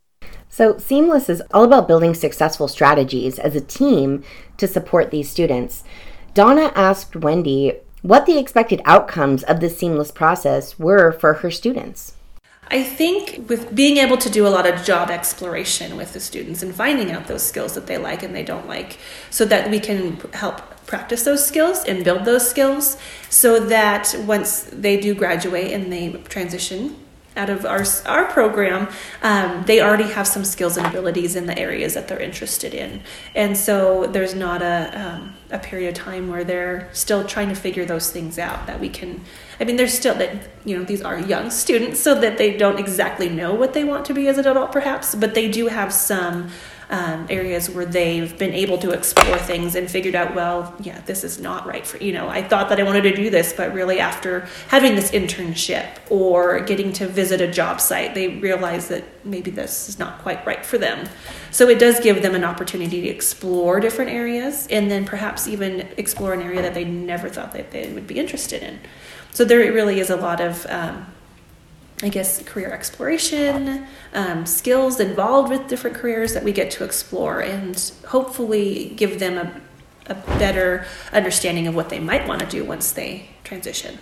So 0.49 0.77
seamless 0.77 1.29
is 1.29 1.41
all 1.51 1.63
about 1.63 1.87
building 1.87 2.13
successful 2.13 2.67
strategies 2.67 3.39
as 3.39 3.55
a 3.55 3.61
team 3.61 4.23
to 4.57 4.67
support 4.67 5.09
these 5.09 5.29
students 5.29 5.83
donna 6.33 6.71
asked 6.75 7.15
wendy 7.15 7.73
what 8.01 8.25
the 8.25 8.37
expected 8.37 8.81
outcomes 8.85 9.43
of 9.43 9.59
this 9.59 9.77
seamless 9.77 10.11
process 10.11 10.79
were 10.79 11.11
for 11.11 11.35
her 11.35 11.51
students. 11.51 12.13
I 12.71 12.83
think 12.83 13.49
with 13.49 13.73
being 13.73 13.97
able 13.97 14.17
to 14.17 14.29
do 14.29 14.45
a 14.45 14.49
lot 14.49 14.67
of 14.67 14.85
job 14.85 15.09
exploration 15.09 15.97
with 15.97 16.13
the 16.13 16.19
students 16.19 16.61
and 16.61 16.73
finding 16.73 17.11
out 17.11 17.25
those 17.27 17.43
skills 17.43 17.73
that 17.73 17.87
they 17.87 17.97
like 17.97 18.21
and 18.21 18.35
they 18.35 18.43
don't 18.43 18.67
like, 18.67 18.97
so 19.31 19.43
that 19.45 19.71
we 19.71 19.79
can 19.79 20.17
help 20.33 20.61
practice 20.85 21.23
those 21.23 21.45
skills 21.45 21.83
and 21.85 22.03
build 22.03 22.25
those 22.25 22.47
skills 22.47 22.97
so 23.29 23.59
that 23.59 24.15
once 24.25 24.63
they 24.71 24.99
do 24.99 25.15
graduate 25.15 25.71
and 25.71 25.91
they 25.91 26.11
transition 26.29 26.95
out 27.39 27.49
of 27.49 27.65
our, 27.65 27.83
our 28.05 28.25
program, 28.37 28.81
um, 29.23 29.63
they 29.65 29.81
already 29.81 30.09
have 30.17 30.27
some 30.27 30.43
skills 30.43 30.77
and 30.77 30.85
abilities 30.85 31.35
in 31.39 31.45
the 31.45 31.57
areas 31.57 31.93
that 31.93 32.07
they're 32.07 32.25
interested 32.31 32.73
in. 32.73 33.01
And 33.33 33.51
so 33.57 34.05
there's 34.13 34.35
not 34.35 34.61
a, 34.61 34.77
um, 35.01 35.33
a 35.49 35.59
period 35.69 35.89
of 35.93 36.03
time 36.03 36.27
where 36.27 36.43
they're 36.43 36.89
still 36.91 37.23
trying 37.25 37.49
to 37.49 37.55
figure 37.55 37.85
those 37.85 38.11
things 38.11 38.37
out 38.37 38.67
that 38.67 38.79
we 38.79 38.89
can. 38.89 39.21
I 39.59 39.63
mean, 39.65 39.77
there's 39.77 39.93
still 39.93 40.15
that, 40.15 40.31
you 40.65 40.77
know, 40.77 40.83
these 40.83 41.01
are 41.01 41.17
young 41.17 41.49
students, 41.49 41.99
so 41.99 42.11
that 42.23 42.37
they 42.37 42.57
don't 42.57 42.79
exactly 42.79 43.29
know 43.29 43.51
what 43.53 43.71
they 43.73 43.83
want 43.83 44.03
to 44.05 44.13
be 44.13 44.27
as 44.27 44.37
an 44.37 44.45
adult, 44.45 44.71
perhaps, 44.71 45.15
but 45.15 45.33
they 45.33 45.49
do 45.49 45.67
have 45.67 45.91
some 45.93 46.49
um, 46.89 47.27
areas 47.29 47.69
where 47.69 47.85
they've 47.85 48.35
been 48.37 48.53
able 48.53 48.77
to 48.79 48.91
explore 48.91 49.37
things 49.37 49.75
and 49.75 49.89
figured 49.89 50.15
out, 50.15 50.33
well, 50.33 50.75
yeah, 50.79 50.99
this 51.05 51.23
is 51.23 51.39
not 51.39 51.67
right 51.67 51.85
for 51.85 51.97
you 51.97 52.11
know. 52.11 52.27
I 52.27 52.41
thought 52.41 52.69
that 52.69 52.79
I 52.79 52.83
wanted 52.83 53.03
to 53.03 53.15
do 53.15 53.29
this, 53.29 53.53
but 53.53 53.73
really 53.73 53.99
after 53.99 54.47
having 54.69 54.95
this 54.95 55.11
internship 55.11 55.87
or 56.09 56.59
getting 56.61 56.91
to 56.93 57.07
visit 57.07 57.41
a 57.41 57.47
job 57.47 57.79
site, 57.79 58.15
they 58.15 58.39
realize 58.39 58.87
that 58.87 59.03
maybe 59.23 59.51
this 59.51 59.87
is 59.89 59.99
not 59.99 60.19
quite 60.19 60.45
right 60.45 60.65
for 60.65 60.77
them. 60.77 61.07
So 61.51 61.69
it 61.69 61.79
does 61.79 61.99
give 61.99 62.21
them 62.21 62.35
an 62.35 62.43
opportunity 62.43 63.01
to 63.01 63.07
explore 63.07 63.79
different 63.79 64.11
areas 64.11 64.67
and 64.67 64.89
then 64.89 65.05
perhaps 65.05 65.47
even 65.47 65.87
explore 65.97 66.33
an 66.33 66.41
area 66.41 66.61
that 66.61 66.73
they 66.73 66.85
never 66.85 67.29
thought 67.29 67.51
that 67.53 67.71
they 67.71 67.91
would 67.91 68.07
be 68.07 68.19
interested 68.19 68.63
in. 68.63 68.79
So 69.31 69.45
there 69.45 69.59
really 69.71 69.99
is 69.99 70.09
a 70.09 70.15
lot 70.15 70.41
of 70.41 70.65
um, 70.69 71.05
I 72.01 72.09
guess, 72.09 72.41
career 72.43 72.71
exploration, 72.71 73.85
um, 74.13 74.45
skills 74.45 74.99
involved 74.99 75.49
with 75.49 75.67
different 75.67 75.97
careers 75.97 76.33
that 76.33 76.43
we 76.43 76.53
get 76.53 76.71
to 76.71 76.85
explore 76.85 77.41
and 77.41 77.91
hopefully 78.07 78.93
give 78.95 79.19
them 79.19 79.37
a, 79.37 80.11
a 80.11 80.15
better 80.39 80.85
understanding 81.11 81.67
of 81.67 81.75
what 81.75 81.89
they 81.89 81.99
might 81.99 82.25
want 82.25 82.39
to 82.39 82.47
do 82.47 82.63
once 82.63 82.91
they 82.93 83.29
transition. 83.43 83.97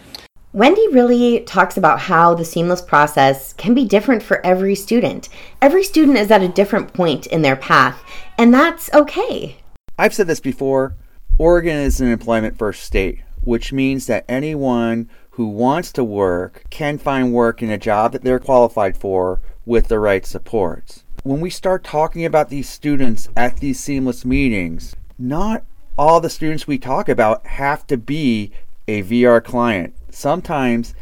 Wendy 0.53 0.87
really 0.89 1.41
talks 1.41 1.75
about 1.75 1.99
how 1.99 2.33
the 2.33 2.45
seamless 2.45 2.81
process 2.81 3.53
can 3.53 3.73
be 3.73 3.83
different 3.85 4.23
for 4.23 4.45
every 4.45 4.75
student. 4.75 5.29
Every 5.61 5.83
student 5.83 6.17
is 6.17 6.31
at 6.31 6.41
a 6.41 6.47
different 6.47 6.93
point 6.93 7.27
in 7.27 7.41
their 7.41 7.55
path, 7.55 8.01
and 8.37 8.53
that's 8.53 8.91
okay. 8.93 9.57
I've 9.97 10.13
said 10.13 10.27
this 10.27 10.39
before 10.39 10.95
Oregon 11.37 11.75
is 11.75 11.99
an 11.99 12.07
employment 12.07 12.57
first 12.57 12.83
state, 12.83 13.19
which 13.41 13.73
means 13.73 14.05
that 14.07 14.25
anyone 14.27 15.09
who 15.37 15.47
wants 15.47 15.91
to 15.91 16.03
work 16.03 16.63
can 16.71 16.97
find 16.97 17.31
work 17.31 17.61
in 17.61 17.69
a 17.69 17.77
job 17.77 18.11
that 18.11 18.23
they're 18.23 18.39
qualified 18.39 18.97
for 18.97 19.39
with 19.67 19.87
the 19.87 19.99
right 19.99 20.25
supports. 20.25 21.03
When 21.21 21.41
we 21.41 21.51
start 21.51 21.83
talking 21.83 22.25
about 22.25 22.49
these 22.49 22.67
students 22.67 23.29
at 23.37 23.57
these 23.57 23.79
seamless 23.79 24.25
meetings, 24.25 24.95
not 25.19 25.63
all 25.95 26.19
the 26.19 26.31
students 26.31 26.65
we 26.65 26.79
talk 26.79 27.07
about 27.07 27.45
have 27.45 27.85
to 27.85 27.97
be 27.97 28.51
a 28.87 29.03
VR 29.03 29.43
client. 29.43 29.93
Sometimes 30.09 30.95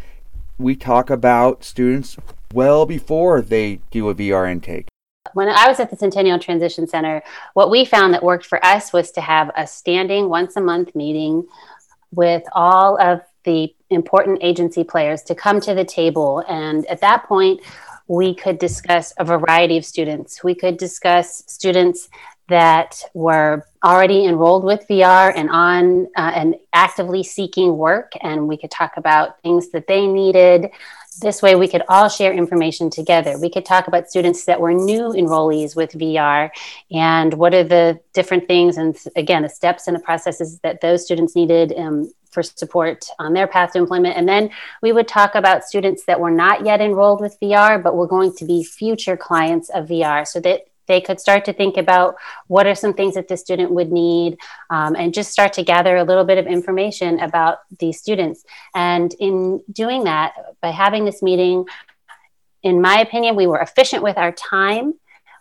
we 0.57 0.75
talk 0.75 1.09
about 1.09 1.63
students 1.63 2.17
well 2.53 2.85
before 2.85 3.41
they 3.41 3.79
do 3.89 4.09
a 4.09 4.15
VR 4.15 4.51
intake. 4.51 4.87
When 5.33 5.47
I 5.47 5.69
was 5.69 5.79
at 5.79 5.89
the 5.89 5.95
Centennial 5.95 6.39
Transition 6.39 6.87
Center, 6.87 7.23
what 7.53 7.71
we 7.71 7.85
found 7.85 8.13
that 8.13 8.21
worked 8.21 8.47
for 8.47 8.63
us 8.65 8.91
was 8.91 9.11
to 9.11 9.21
have 9.21 9.49
a 9.55 9.65
standing 9.65 10.27
once 10.27 10.57
a 10.57 10.61
month 10.61 10.93
meeting 10.93 11.47
with 12.11 12.43
all 12.51 12.99
of 12.99 13.21
the 13.45 13.73
important 13.89 14.39
agency 14.41 14.83
players 14.83 15.21
to 15.23 15.35
come 15.35 15.61
to 15.61 15.73
the 15.73 15.85
table. 15.85 16.43
And 16.49 16.85
at 16.87 17.01
that 17.01 17.25
point, 17.25 17.61
we 18.07 18.35
could 18.35 18.59
discuss 18.59 19.13
a 19.17 19.25
variety 19.25 19.77
of 19.77 19.85
students. 19.85 20.43
We 20.43 20.55
could 20.55 20.77
discuss 20.77 21.43
students 21.47 22.09
that 22.47 23.01
were 23.13 23.65
already 23.83 24.25
enrolled 24.25 24.63
with 24.63 24.87
VR 24.87 25.33
and 25.35 25.49
on 25.49 26.05
uh, 26.15 26.31
and 26.35 26.55
actively 26.73 27.23
seeking 27.23 27.77
work, 27.77 28.13
and 28.21 28.47
we 28.47 28.57
could 28.57 28.69
talk 28.71 28.97
about 28.97 29.41
things 29.41 29.69
that 29.71 29.87
they 29.87 30.05
needed. 30.05 30.69
This 31.21 31.41
way, 31.41 31.55
we 31.55 31.67
could 31.67 31.81
all 31.87 32.09
share 32.09 32.33
information 32.33 32.89
together. 32.89 33.39
We 33.39 33.49
could 33.49 33.65
talk 33.65 33.87
about 33.87 34.09
students 34.09 34.45
that 34.45 34.59
were 34.59 34.73
new 34.73 35.13
enrollees 35.13 35.75
with 35.75 35.93
VR 35.93 36.49
and 36.91 37.33
what 37.33 37.53
are 37.53 37.63
the 37.63 37.99
different 38.13 38.47
things, 38.47 38.77
and 38.77 38.95
again, 39.15 39.41
the 39.41 39.49
steps 39.49 39.87
and 39.87 39.95
the 39.95 40.01
processes 40.01 40.59
that 40.59 40.81
those 40.81 41.03
students 41.03 41.35
needed 41.35 41.73
um, 41.77 42.11
for 42.35 42.43
support 42.43 43.05
on 43.17 43.33
their 43.33 43.47
path 43.47 43.71
to 43.71 43.79
employment. 43.79 44.17
And 44.17 44.29
then 44.29 44.51
we 44.83 44.91
would 44.91 45.07
talk 45.07 45.33
about 45.33 45.63
students 45.63 46.05
that 46.05 46.19
were 46.19 46.29
not 46.29 46.65
yet 46.65 46.81
enrolled 46.81 47.21
with 47.21 47.39
VR, 47.41 47.81
but 47.81 47.95
were 47.95 48.05
going 48.05 48.35
to 48.35 48.45
be 48.45 48.63
future 48.63 49.17
clients 49.17 49.69
of 49.69 49.87
VR 49.87 50.27
so 50.27 50.39
that 50.41 50.67
they 50.87 51.01
could 51.01 51.19
start 51.19 51.45
to 51.45 51.53
think 51.53 51.77
about 51.77 52.15
what 52.47 52.67
are 52.67 52.75
some 52.75 52.93
things 52.93 53.15
that 53.15 53.27
the 53.27 53.37
student 53.37 53.71
would 53.71 53.91
need 53.91 54.37
um, 54.69 54.95
and 54.95 55.15
just 55.15 55.31
start 55.31 55.53
to 55.53 55.63
gather 55.63 55.95
a 55.95 56.03
little 56.03 56.25
bit 56.25 56.37
of 56.37 56.45
information 56.45 57.19
about 57.21 57.59
these 57.79 57.99
students. 57.99 58.43
And 58.75 59.11
in 59.19 59.63
doing 59.71 60.03
that, 60.03 60.33
by 60.61 60.69
having 60.69 61.05
this 61.05 61.23
meeting, 61.23 61.65
in 62.61 62.81
my 62.81 62.99
opinion, 62.99 63.35
we 63.35 63.47
were 63.47 63.59
efficient 63.59 64.03
with 64.03 64.17
our 64.17 64.31
time 64.31 64.93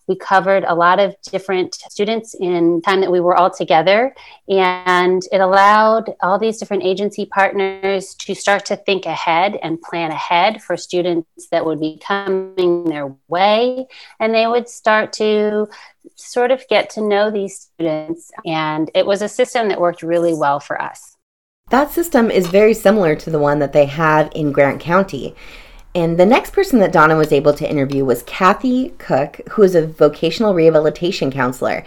we 0.06 0.16
covered 0.16 0.64
a 0.64 0.74
lot 0.74 1.00
of 1.00 1.14
different 1.30 1.74
students 1.74 2.34
in 2.34 2.82
time 2.82 3.00
that 3.00 3.10
we 3.10 3.20
were 3.20 3.34
all 3.34 3.50
together. 3.50 4.14
And 4.48 5.22
it 5.32 5.40
allowed 5.40 6.14
all 6.20 6.38
these 6.38 6.58
different 6.58 6.82
agency 6.82 7.26
partners 7.26 8.14
to 8.16 8.34
start 8.34 8.66
to 8.66 8.76
think 8.76 9.06
ahead 9.06 9.58
and 9.62 9.80
plan 9.80 10.10
ahead 10.10 10.62
for 10.62 10.76
students 10.76 11.48
that 11.50 11.64
would 11.64 11.80
be 11.80 12.00
coming 12.06 12.84
their 12.84 13.14
way. 13.28 13.86
And 14.20 14.34
they 14.34 14.46
would 14.46 14.68
start 14.68 15.12
to 15.14 15.68
sort 16.16 16.50
of 16.50 16.66
get 16.68 16.90
to 16.90 17.00
know 17.00 17.30
these 17.30 17.60
students. 17.60 18.30
And 18.44 18.90
it 18.94 19.06
was 19.06 19.22
a 19.22 19.28
system 19.28 19.68
that 19.68 19.80
worked 19.80 20.02
really 20.02 20.34
well 20.34 20.60
for 20.60 20.80
us. 20.80 21.16
That 21.70 21.90
system 21.90 22.30
is 22.30 22.46
very 22.46 22.74
similar 22.74 23.16
to 23.16 23.30
the 23.30 23.38
one 23.38 23.58
that 23.60 23.72
they 23.72 23.86
have 23.86 24.30
in 24.34 24.52
Grant 24.52 24.80
County. 24.80 25.34
And 25.94 26.18
the 26.18 26.26
next 26.26 26.52
person 26.52 26.80
that 26.80 26.92
Donna 26.92 27.16
was 27.16 27.32
able 27.32 27.54
to 27.54 27.68
interview 27.68 28.04
was 28.04 28.24
Kathy 28.24 28.90
Cook, 28.98 29.40
who 29.50 29.62
is 29.62 29.76
a 29.76 29.86
vocational 29.86 30.52
rehabilitation 30.52 31.30
counselor. 31.30 31.84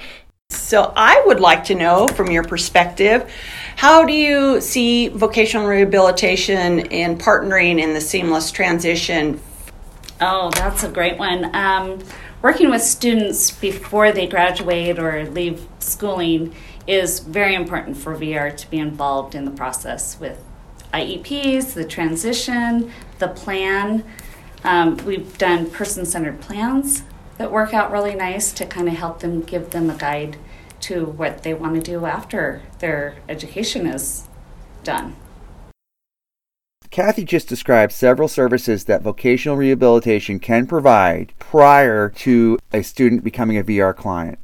So, 0.49 0.93
I 0.95 1.21
would 1.25 1.41
like 1.41 1.65
to 1.65 1.75
know 1.75 2.07
from 2.07 2.31
your 2.31 2.43
perspective, 2.43 3.29
how 3.75 4.05
do 4.05 4.13
you 4.13 4.61
see 4.61 5.09
vocational 5.09 5.67
rehabilitation 5.67 6.87
and 6.87 7.19
partnering 7.19 7.81
in 7.81 7.93
the 7.93 7.99
seamless 7.99 8.49
transition? 8.49 9.41
Oh, 10.21 10.49
that's 10.51 10.83
a 10.83 10.89
great 10.89 11.17
one. 11.17 11.53
Um, 11.53 11.99
working 12.41 12.69
with 12.69 12.81
students 12.81 13.51
before 13.51 14.13
they 14.13 14.25
graduate 14.25 14.97
or 14.99 15.29
leave 15.29 15.67
schooling 15.79 16.55
is 16.87 17.19
very 17.19 17.55
important 17.55 17.97
for 17.97 18.15
VR 18.15 18.55
to 18.55 18.69
be 18.69 18.77
involved 18.77 19.35
in 19.35 19.43
the 19.43 19.51
process 19.51 20.17
with 20.17 20.41
IEPs, 20.93 21.73
the 21.73 21.83
transition, 21.83 22.89
the 23.19 23.27
plan. 23.27 24.03
Um, 24.63 24.97
we've 25.05 25.37
done 25.37 25.69
person 25.69 26.05
centered 26.05 26.41
plans 26.41 27.03
that 27.37 27.51
work 27.51 27.73
out 27.73 27.91
really 27.91 28.15
nice 28.15 28.51
to 28.53 28.65
kind 28.65 28.87
of 28.87 28.95
help 28.95 29.19
them 29.19 29.41
give 29.41 29.69
them 29.69 29.89
a 29.89 29.95
guide 29.95 30.37
to 30.81 31.05
what 31.05 31.43
they 31.43 31.53
want 31.53 31.75
to 31.75 31.81
do 31.81 32.05
after 32.05 32.61
their 32.79 33.17
education 33.29 33.85
is 33.85 34.27
done. 34.83 35.15
Kathy 36.89 37.25
just 37.25 37.49
described 37.49 37.91
several 37.91 38.27
services 38.27 38.85
that 38.85 39.01
vocational 39.01 39.57
rehabilitation 39.57 40.39
can 40.39 40.65
provide 40.65 41.33
prior 41.37 42.09
to 42.09 42.57
a 42.71 42.81
student 42.81 43.23
becoming 43.23 43.57
a 43.57 43.63
VR 43.63 43.95
client. 43.95 44.39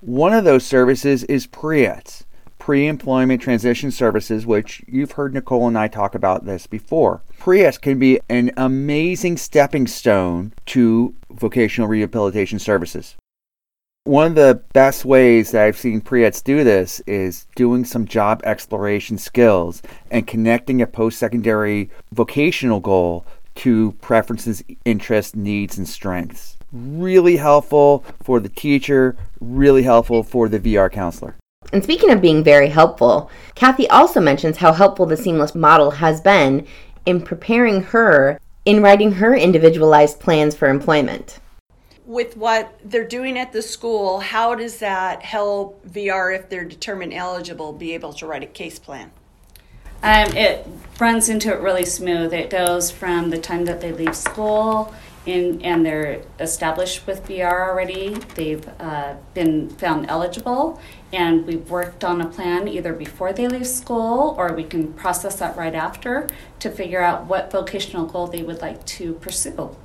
One 0.00 0.32
of 0.32 0.44
those 0.44 0.64
services 0.64 1.24
is 1.24 1.46
PREETS 1.46 2.24
pre 2.58 2.86
employment 2.86 3.42
transition 3.42 3.90
services, 3.90 4.46
which 4.46 4.82
you've 4.86 5.12
heard 5.12 5.34
Nicole 5.34 5.66
and 5.66 5.76
I 5.76 5.88
talk 5.88 6.14
about 6.14 6.44
this 6.44 6.66
before. 6.66 7.22
PREETS 7.40 7.78
can 7.78 7.98
be 7.98 8.20
an 8.28 8.50
amazing 8.58 9.38
stepping 9.38 9.86
stone 9.86 10.52
to 10.66 11.14
vocational 11.30 11.88
rehabilitation 11.88 12.58
services. 12.58 13.16
One 14.04 14.26
of 14.26 14.34
the 14.34 14.62
best 14.74 15.06
ways 15.06 15.50
that 15.50 15.64
I've 15.64 15.78
seen 15.78 16.02
PREETS 16.02 16.42
do 16.42 16.62
this 16.64 17.00
is 17.06 17.46
doing 17.56 17.86
some 17.86 18.04
job 18.04 18.42
exploration 18.44 19.16
skills 19.16 19.80
and 20.10 20.26
connecting 20.26 20.82
a 20.82 20.86
post 20.86 21.18
secondary 21.18 21.88
vocational 22.12 22.78
goal 22.78 23.24
to 23.54 23.92
preferences, 24.02 24.62
interests, 24.84 25.34
needs, 25.34 25.78
and 25.78 25.88
strengths. 25.88 26.58
Really 26.72 27.38
helpful 27.38 28.04
for 28.22 28.38
the 28.38 28.50
teacher, 28.50 29.16
really 29.40 29.82
helpful 29.82 30.22
for 30.22 30.46
the 30.50 30.60
VR 30.60 30.92
counselor. 30.92 31.36
And 31.72 31.84
speaking 31.84 32.10
of 32.10 32.20
being 32.20 32.42
very 32.42 32.68
helpful, 32.68 33.30
Kathy 33.54 33.88
also 33.88 34.20
mentions 34.20 34.56
how 34.56 34.72
helpful 34.72 35.06
the 35.06 35.16
seamless 35.16 35.54
model 35.54 35.92
has 35.92 36.20
been 36.20 36.66
in 37.06 37.22
preparing 37.22 37.82
her 37.82 38.40
in 38.64 38.82
writing 38.82 39.12
her 39.12 39.34
individualized 39.34 40.20
plans 40.20 40.54
for 40.54 40.68
employment. 40.68 41.38
With 42.04 42.36
what 42.36 42.78
they're 42.84 43.06
doing 43.06 43.38
at 43.38 43.52
the 43.52 43.62
school, 43.62 44.20
how 44.20 44.54
does 44.54 44.78
that 44.78 45.22
help 45.22 45.86
VR 45.86 46.36
if 46.36 46.48
they're 46.48 46.64
determined 46.64 47.14
eligible 47.14 47.72
be 47.72 47.94
able 47.94 48.12
to 48.14 48.26
write 48.26 48.42
a 48.42 48.46
case 48.46 48.78
plan? 48.78 49.10
Um, 50.02 50.34
it 50.36 50.66
runs 50.98 51.28
into 51.28 51.52
it 51.52 51.60
really 51.60 51.84
smooth. 51.84 52.32
It 52.32 52.50
goes 52.50 52.90
from 52.90 53.30
the 53.30 53.38
time 53.38 53.66
that 53.66 53.80
they 53.80 53.92
leave 53.92 54.16
school 54.16 54.94
in, 55.26 55.60
and 55.62 55.84
they're 55.84 56.22
established 56.38 57.06
with 57.06 57.24
VR 57.26 57.68
already. 57.68 58.14
They've 58.34 58.66
uh, 58.78 59.14
been 59.34 59.68
found 59.68 60.08
eligible, 60.08 60.80
and 61.12 61.46
we've 61.46 61.68
worked 61.68 62.04
on 62.04 62.20
a 62.20 62.26
plan 62.26 62.68
either 62.68 62.92
before 62.92 63.32
they 63.32 63.46
leave 63.48 63.66
school 63.66 64.34
or 64.38 64.52
we 64.54 64.64
can 64.64 64.92
process 64.94 65.38
that 65.40 65.56
right 65.56 65.74
after 65.74 66.28
to 66.60 66.70
figure 66.70 67.02
out 67.02 67.26
what 67.26 67.50
vocational 67.50 68.06
goal 68.06 68.26
they 68.26 68.42
would 68.42 68.60
like 68.60 68.84
to 68.86 69.14
pursue. 69.14 69.76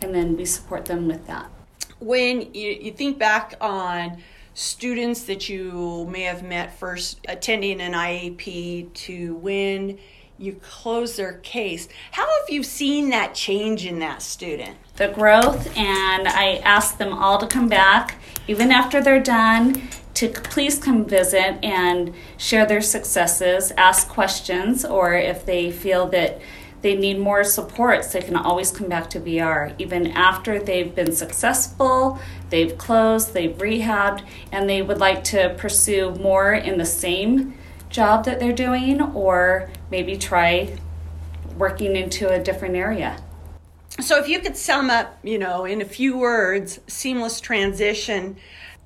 And 0.00 0.14
then 0.14 0.36
we 0.36 0.44
support 0.44 0.86
them 0.86 1.08
with 1.08 1.26
that. 1.26 1.50
When 1.98 2.54
you, 2.54 2.70
you 2.70 2.92
think 2.92 3.18
back 3.18 3.54
on 3.60 4.22
students 4.54 5.22
that 5.24 5.48
you 5.48 6.06
may 6.10 6.22
have 6.22 6.42
met 6.42 6.76
first 6.78 7.20
attending 7.28 7.80
an 7.80 7.92
IEP 7.92 8.92
to 8.92 9.34
when 9.36 9.98
you 10.38 10.54
close 10.62 11.16
their 11.16 11.34
case. 11.38 11.88
How 12.12 12.22
have 12.22 12.48
you 12.48 12.62
seen 12.62 13.10
that 13.10 13.34
change 13.34 13.84
in 13.84 13.98
that 13.98 14.22
student? 14.22 14.76
The 14.96 15.08
growth, 15.08 15.76
and 15.76 16.28
I 16.28 16.60
ask 16.64 16.96
them 16.96 17.12
all 17.12 17.38
to 17.38 17.46
come 17.46 17.68
back, 17.68 18.16
even 18.46 18.70
after 18.70 19.02
they're 19.02 19.22
done, 19.22 19.82
to 20.14 20.28
please 20.28 20.78
come 20.78 21.04
visit 21.04 21.62
and 21.64 22.14
share 22.36 22.66
their 22.66 22.80
successes, 22.80 23.72
ask 23.76 24.08
questions, 24.08 24.84
or 24.84 25.14
if 25.14 25.44
they 25.44 25.70
feel 25.70 26.06
that 26.08 26.40
they 26.82 26.96
need 26.96 27.18
more 27.18 27.42
supports, 27.42 28.12
they 28.12 28.22
can 28.22 28.36
always 28.36 28.70
come 28.70 28.88
back 28.88 29.10
to 29.10 29.20
VR. 29.20 29.74
Even 29.78 30.08
after 30.08 30.60
they've 30.60 30.94
been 30.94 31.12
successful, 31.12 32.20
they've 32.50 32.78
closed, 32.78 33.34
they've 33.34 33.56
rehabbed, 33.58 34.24
and 34.52 34.70
they 34.70 34.82
would 34.82 34.98
like 34.98 35.24
to 35.24 35.54
pursue 35.58 36.12
more 36.12 36.54
in 36.54 36.78
the 36.78 36.86
same 36.86 37.54
job 37.90 38.24
that 38.24 38.38
they're 38.38 38.52
doing 38.52 39.00
or 39.00 39.70
maybe 39.90 40.16
try 40.16 40.76
working 41.56 41.96
into 41.96 42.28
a 42.28 42.42
different 42.42 42.76
area. 42.76 43.22
So, 44.00 44.18
if 44.18 44.28
you 44.28 44.38
could 44.38 44.56
sum 44.56 44.90
up, 44.90 45.18
you 45.24 45.38
know, 45.38 45.64
in 45.64 45.80
a 45.80 45.84
few 45.84 46.16
words, 46.18 46.78
seamless 46.86 47.40
transition, 47.40 48.36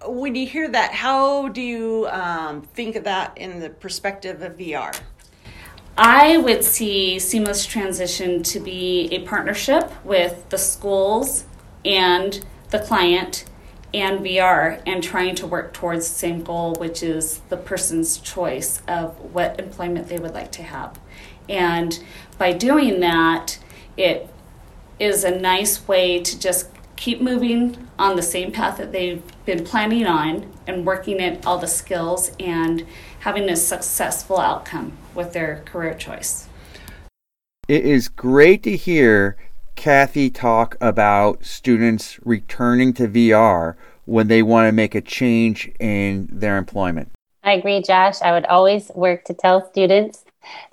when 0.07 0.35
you 0.35 0.47
hear 0.47 0.69
that, 0.69 0.93
how 0.93 1.49
do 1.49 1.61
you 1.61 2.09
um, 2.11 2.63
think 2.63 2.97
of 2.97 3.05
that 3.05 3.37
in 3.37 3.61
the 3.61 3.69
perspective 3.69 4.43
of 4.43 4.57
VR? 4.57 4.99
I 5.97 6.39
would 6.39 6.65
see 6.65 7.19
seamless 7.19 7.67
transition 7.67 8.43
to 8.45 8.61
be 8.61 9.09
a 9.13 9.21
partnership 9.21 9.93
with 10.05 10.49
the 10.49 10.57
schools 10.57 11.45
and 11.85 12.45
the 12.71 12.79
client 12.79 13.45
and 13.95 14.21
VR 14.21 14.81
and 14.87 15.03
trying 15.03 15.35
to 15.37 15.47
work 15.47 15.73
towards 15.73 16.09
the 16.09 16.15
same 16.15 16.43
goal, 16.43 16.75
which 16.75 17.03
is 17.03 17.41
the 17.49 17.57
person's 17.57 18.19
choice 18.19 18.81
of 18.89 19.19
what 19.33 19.59
employment 19.59 20.09
they 20.09 20.19
would 20.19 20.35
like 20.35 20.51
to 20.53 20.63
have. 20.63 20.99
And 21.49 22.03
by 22.39 22.53
doing 22.53 23.01
that, 23.01 23.59
it 23.97 24.29
is 24.99 25.25
a 25.25 25.39
nice 25.39 25.87
way 25.87 26.23
to 26.23 26.39
just 26.39 26.69
keep 26.97 27.21
moving 27.21 27.89
on 27.99 28.17
the 28.17 28.23
same 28.23 28.53
path 28.53 28.79
that 28.79 28.93
they've 28.93 29.23
been 29.45 29.65
planning 29.65 30.07
on 30.07 30.51
and 30.67 30.87
working 30.87 31.21
at 31.21 31.45
all 31.45 31.59
the 31.59 31.67
skills 31.67 32.31
and 32.39 32.87
having 33.21 33.49
a 33.49 33.57
successful 33.57 34.39
outcome 34.39 34.97
with 35.15 35.33
their 35.33 35.63
career 35.65 35.95
choice. 35.95 36.49
It 37.69 37.85
is 37.85 38.09
great 38.09 38.63
to 38.65 38.77
hear 38.77 39.37
Kathy 39.77 40.31
talk 40.31 40.77
about 40.81 41.45
students 41.45 42.19
returning 42.25 42.93
to 42.95 43.09
VR 43.09 43.75
when 44.05 44.29
they 44.29 44.43
want 44.43 44.69
to 44.69 44.73
make 44.73 44.95
a 44.95 45.01
change 45.01 45.71
in 45.79 46.29
their 46.31 46.57
employment. 46.57 47.11
I 47.43 47.55
agree, 47.55 47.83
Josh. 47.83 48.21
I 48.23 48.33
would 48.33 48.47
always 48.47 48.91
work 48.95 49.25
to 49.25 49.35
tell 49.35 49.69
students 49.71 50.25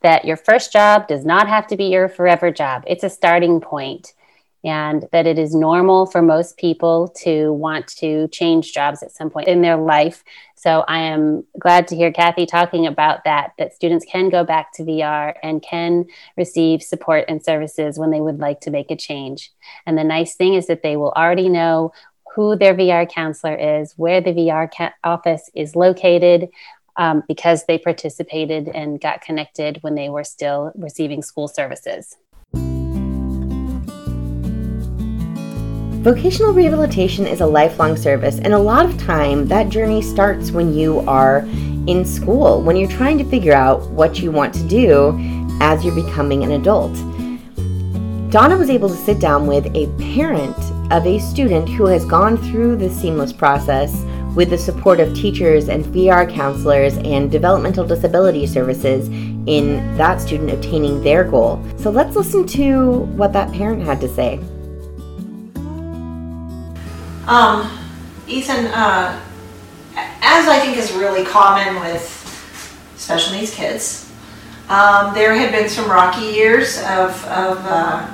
that 0.02 0.26
your 0.26 0.38
first 0.38 0.72
job 0.72 1.08
does 1.08 1.26
not 1.26 1.48
have 1.48 1.68
to 1.68 1.78
be 1.78 1.86
your 1.86 2.10
forever 2.10 2.52
job. 2.52 2.84
It's 2.88 3.04
a 3.04 3.10
starting 3.10 3.60
point, 3.62 4.14
and 4.63 5.08
that 5.12 5.26
it 5.26 5.39
is 5.39 5.56
normal 5.56 6.06
for 6.06 6.22
most 6.22 6.58
people 6.58 7.08
to 7.24 7.54
want 7.54 7.88
to 7.88 8.28
change 8.30 8.74
jobs 8.74 9.02
at 9.02 9.12
some 9.12 9.30
point 9.30 9.48
in 9.48 9.62
their 9.62 9.78
life. 9.78 10.24
So 10.56 10.84
I 10.88 11.00
am 11.00 11.45
glad 11.58 11.88
to 11.88 11.95
hear 11.95 12.12
Kathy 12.12 12.45
talking 12.45 12.86
about 12.86 13.24
that, 13.24 13.54
that 13.58 13.74
students 13.74 14.06
can 14.06 14.30
go 14.30 14.43
back 14.43 14.74
to 14.74 14.84
VR 14.84 15.36
and 15.41 15.62
can 15.62 16.06
receive 16.36 16.84
support 16.84 17.26
and 17.30 17.43
services 17.43 17.98
when 17.98 18.12
they 18.12 18.19
would 18.19 18.39
like 18.39 18.60
to 18.62 18.72
make 18.72 18.91
a 18.91 18.98
change. 18.98 19.52
And 19.86 19.98
the 19.98 20.04
nice 20.04 20.36
thing 20.36 20.56
is 20.56 20.67
that 20.67 20.84
they 20.84 20.98
will 20.98 21.13
already 21.15 21.48
know 21.48 21.93
who 22.36 22.56
their 22.56 22.76
VR 22.76 23.10
counselor 23.10 23.56
is, 23.56 23.93
where 23.95 24.22
the 24.22 24.34
VR 24.34 24.69
ca- 24.72 24.93
office 25.04 25.50
is 25.56 25.76
located, 25.76 26.50
um, 26.98 27.24
because 27.28 27.65
they 27.65 27.78
participated 27.78 28.67
and 28.67 29.00
got 29.00 29.22
connected 29.22 29.78
when 29.82 29.95
they 29.95 30.10
were 30.10 30.26
still 30.26 30.72
receiving 30.76 31.22
school 31.22 31.48
services. 31.48 32.17
Vocational 36.02 36.54
rehabilitation 36.54 37.28
is 37.28 37.42
a 37.42 37.46
lifelong 37.46 37.98
service, 37.98 38.40
and 38.40 38.54
a 38.54 38.58
lot 38.58 38.86
of 38.86 38.98
time 38.98 39.46
that 39.48 39.68
journey 39.68 40.02
starts 40.02 40.50
when 40.50 40.74
you 40.74 41.02
are 41.02 41.40
in 41.88 42.06
school, 42.06 42.62
when 42.62 42.78
you're 42.78 42.90
trying 42.90 43.18
to 43.18 43.26
figure 43.26 43.52
out 43.52 43.86
what 43.90 44.22
you 44.22 44.32
want 44.32 44.54
to 44.54 44.64
do 44.64 45.14
as 45.60 45.84
you're 45.84 45.94
becoming 45.94 46.42
an 46.42 46.52
adult. 46.52 46.94
Donna 48.32 48.56
was 48.56 48.70
able 48.70 48.88
to 48.88 48.96
sit 48.96 49.20
down 49.20 49.46
with 49.46 49.66
a 49.76 49.88
parent 50.14 50.56
of 50.90 51.06
a 51.06 51.20
student 51.20 51.68
who 51.68 51.86
has 51.88 52.06
gone 52.06 52.38
through 52.38 52.78
the 52.78 52.90
seamless 52.90 53.34
process 53.34 53.94
with 54.36 54.52
the 54.52 54.58
support 54.58 55.02
of 55.02 55.14
teachers 55.14 55.68
and 55.68 55.84
VR 55.84 56.34
counselors 56.34 56.96
and 57.00 57.30
developmental 57.30 57.86
disability 57.86 58.48
services 58.48 59.10
in 59.10 59.98
that 59.98 60.22
student 60.22 60.50
obtaining 60.52 61.04
their 61.04 61.26
goal. 61.26 61.62
So 61.76 61.90
let's 61.90 62.16
listen 62.16 62.48
to 62.48 63.00
what 63.18 63.34
that 63.34 63.52
parent 63.52 63.84
had 63.84 64.00
to 64.00 64.08
say. 64.08 64.40
Um, 67.30 67.70
Ethan, 68.28 68.65
uh, 68.74 69.22
as 69.96 70.48
I 70.48 70.60
think 70.62 70.78
is 70.78 70.92
really 70.94 71.24
common 71.24 71.80
with 71.80 72.04
special 72.98 73.38
needs 73.38 73.54
kids, 73.54 74.12
um, 74.68 75.13
there 75.13 75.36
had 75.36 75.52
been 75.52 75.70
some 75.70 75.88
rocky 75.92 76.26
years 76.26 76.80
of, 76.80 77.24
of 77.26 77.63
uh, 77.68 78.12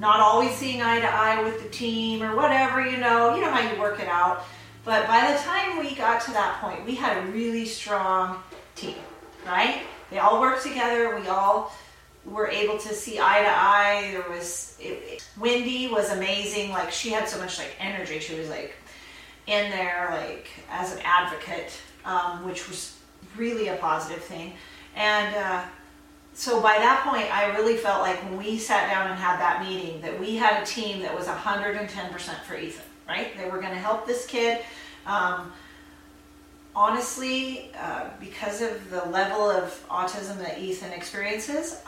not 0.00 0.18
always 0.18 0.50
seeing 0.56 0.82
eye 0.82 0.98
to 0.98 1.06
eye 1.06 1.40
with 1.44 1.62
the 1.62 1.68
team 1.68 2.20
or 2.20 2.34
whatever, 2.34 2.84
you 2.84 2.96
know, 2.96 3.36
you 3.36 3.42
know 3.42 3.50
how 3.50 3.60
you 3.60 3.80
work 3.80 4.00
it 4.00 4.08
out. 4.08 4.44
But 4.84 5.06
by 5.06 5.30
the 5.30 5.38
time 5.38 5.78
we 5.78 5.94
got 5.94 6.20
to 6.22 6.32
that 6.32 6.60
point, 6.60 6.84
we 6.84 6.96
had 6.96 7.16
a 7.18 7.30
really 7.30 7.64
strong 7.64 8.42
team, 8.74 8.96
right? 9.46 9.82
They 10.10 10.18
all 10.18 10.40
worked 10.40 10.64
together. 10.64 11.16
We 11.16 11.28
all 11.28 11.72
were 12.26 12.48
able 12.48 12.78
to 12.78 12.94
see 12.94 13.18
eye 13.18 13.40
to 13.40 13.48
eye. 13.48 14.10
There 14.12 14.30
was 14.30 14.76
it, 14.80 15.02
it, 15.06 15.28
Wendy 15.38 15.88
was 15.88 16.10
amazing. 16.12 16.70
Like 16.70 16.90
she 16.90 17.10
had 17.10 17.28
so 17.28 17.38
much 17.38 17.58
like 17.58 17.74
energy. 17.78 18.18
She 18.18 18.38
was 18.38 18.48
like 18.48 18.74
in 19.46 19.70
there 19.70 20.08
like 20.10 20.48
as 20.70 20.92
an 20.94 21.00
advocate, 21.04 21.72
um, 22.04 22.44
which 22.44 22.68
was 22.68 22.96
really 23.36 23.68
a 23.68 23.76
positive 23.76 24.22
thing. 24.22 24.54
And 24.94 25.34
uh, 25.36 25.64
so 26.34 26.60
by 26.60 26.78
that 26.78 27.04
point, 27.04 27.34
I 27.34 27.54
really 27.56 27.76
felt 27.76 28.02
like 28.02 28.22
when 28.24 28.36
we 28.36 28.58
sat 28.58 28.90
down 28.90 29.10
and 29.10 29.18
had 29.18 29.38
that 29.38 29.62
meeting, 29.62 30.00
that 30.00 30.18
we 30.18 30.36
had 30.36 30.62
a 30.62 30.66
team 30.66 31.00
that 31.02 31.14
was 31.14 31.26
110% 31.26 32.42
for 32.42 32.56
Ethan. 32.56 32.84
Right? 33.06 33.36
They 33.36 33.48
were 33.48 33.60
going 33.60 33.72
to 33.72 33.78
help 33.78 34.04
this 34.06 34.26
kid. 34.26 34.62
Um, 35.06 35.52
honestly, 36.74 37.70
uh, 37.78 38.08
because 38.18 38.60
of 38.60 38.90
the 38.90 39.04
level 39.06 39.48
of 39.48 39.86
autism 39.88 40.38
that 40.38 40.58
Ethan 40.58 40.92
experiences, 40.92 41.80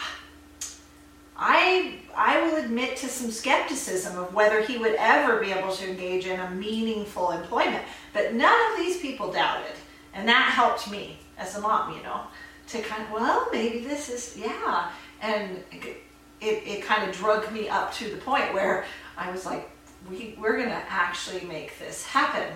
I 1.38 1.94
I 2.16 2.42
will 2.42 2.57
admit 2.57 2.96
to 2.98 3.09
some 3.09 3.31
skepticism 3.31 4.18
of 4.18 4.35
whether 4.35 4.61
he 4.61 4.77
would 4.77 4.96
ever 4.98 5.38
be 5.40 5.53
able 5.53 5.72
to 5.72 5.88
engage 5.88 6.27
in 6.27 6.40
a 6.40 6.51
meaningful 6.51 7.31
employment. 7.31 7.85
But 8.12 8.35
none 8.35 8.72
of 8.72 8.79
these 8.79 8.98
people 8.98 9.33
doubted, 9.33 9.77
and 10.14 10.29
that 10.29 10.53
helped 10.53 10.90
me 10.90 11.18
as 11.38 11.57
a 11.57 11.61
mom, 11.61 11.96
you 11.96 12.03
know, 12.03 12.22
to 12.68 12.83
kind 12.83 13.05
of 13.05 13.12
well 13.12 13.46
maybe 13.53 13.85
this 13.85 14.09
is 14.09 14.37
yeah, 14.37 14.90
and 15.22 15.62
it 15.72 16.03
it 16.40 16.83
kind 16.83 17.09
of 17.09 17.14
drug 17.14 17.53
me 17.53 17.68
up 17.68 17.94
to 17.94 18.11
the 18.11 18.16
point 18.16 18.53
where 18.53 18.85
I 19.16 19.31
was 19.31 19.46
like, 19.46 19.70
we 20.11 20.35
we're 20.38 20.59
gonna 20.59 20.83
actually 20.88 21.44
make 21.46 21.79
this 21.79 22.05
happen. 22.05 22.53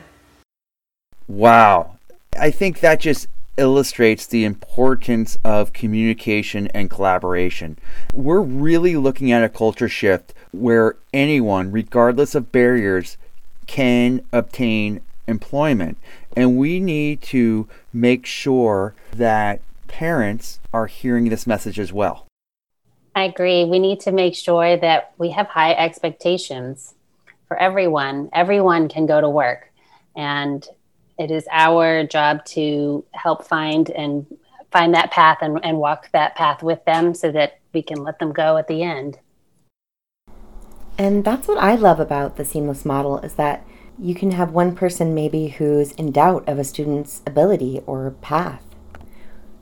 Wow, 1.28 1.98
I 2.38 2.50
think 2.50 2.80
that 2.80 2.98
just 2.98 3.28
illustrates 3.56 4.26
the 4.26 4.44
importance 4.44 5.36
of 5.44 5.72
communication 5.72 6.68
and 6.68 6.90
collaboration. 6.90 7.78
We're 8.14 8.40
really 8.40 8.96
looking 8.96 9.30
at 9.30 9.44
a 9.44 9.48
culture 9.48 9.88
shift 9.88 10.32
where 10.52 10.96
anyone, 11.12 11.70
regardless 11.70 12.34
of 12.34 12.52
barriers, 12.52 13.16
can 13.66 14.24
obtain 14.32 15.00
employment. 15.26 15.98
And 16.36 16.56
we 16.56 16.80
need 16.80 17.22
to 17.22 17.68
make 17.92 18.26
sure 18.26 18.94
that 19.12 19.60
parents 19.86 20.58
are 20.72 20.86
hearing 20.86 21.28
this 21.28 21.46
message 21.46 21.78
as 21.78 21.92
well. 21.92 22.26
I 23.14 23.24
agree. 23.24 23.64
We 23.64 23.78
need 23.78 24.00
to 24.00 24.12
make 24.12 24.34
sure 24.34 24.76
that 24.78 25.12
we 25.18 25.30
have 25.30 25.46
high 25.46 25.74
expectations 25.74 26.94
for 27.46 27.58
everyone. 27.58 28.30
Everyone 28.32 28.88
can 28.88 29.04
go 29.04 29.20
to 29.20 29.28
work. 29.28 29.70
And 30.16 30.66
it 31.18 31.30
is 31.30 31.46
our 31.50 32.04
job 32.04 32.44
to 32.46 33.04
help 33.12 33.44
find 33.44 33.90
and 33.90 34.26
find 34.70 34.94
that 34.94 35.10
path 35.10 35.38
and, 35.42 35.60
and 35.64 35.78
walk 35.78 36.10
that 36.12 36.34
path 36.34 36.62
with 36.62 36.84
them 36.84 37.14
so 37.14 37.30
that 37.30 37.60
we 37.72 37.82
can 37.82 38.02
let 38.02 38.18
them 38.18 38.32
go 38.32 38.56
at 38.56 38.68
the 38.68 38.82
end. 38.82 39.18
And 40.98 41.24
that's 41.24 41.48
what 41.48 41.58
I 41.58 41.74
love 41.74 42.00
about 42.00 42.36
the 42.36 42.44
seamless 42.44 42.84
model 42.84 43.18
is 43.18 43.34
that 43.34 43.66
you 43.98 44.14
can 44.14 44.32
have 44.32 44.52
one 44.52 44.74
person 44.74 45.14
maybe 45.14 45.48
who's 45.48 45.92
in 45.92 46.12
doubt 46.12 46.48
of 46.48 46.58
a 46.58 46.64
student's 46.64 47.22
ability 47.26 47.82
or 47.86 48.10
path. 48.22 48.64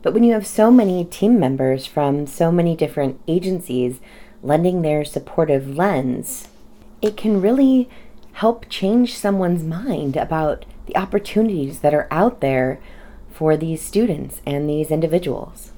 But 0.01 0.13
when 0.13 0.23
you 0.23 0.33
have 0.33 0.47
so 0.47 0.71
many 0.71 1.05
team 1.05 1.39
members 1.39 1.85
from 1.85 2.25
so 2.25 2.51
many 2.51 2.75
different 2.75 3.19
agencies 3.27 3.99
lending 4.41 4.81
their 4.81 5.05
supportive 5.05 5.77
lens, 5.77 6.47
it 7.01 7.17
can 7.17 7.41
really 7.41 7.89
help 8.33 8.67
change 8.69 9.15
someone's 9.15 9.63
mind 9.63 10.15
about 10.15 10.65
the 10.91 10.99
opportunities 10.99 11.79
that 11.79 11.93
are 11.93 12.07
out 12.11 12.41
there 12.41 12.79
for 13.31 13.55
these 13.55 13.81
students 13.81 14.41
and 14.45 14.69
these 14.69 14.91
individuals. 14.91 15.71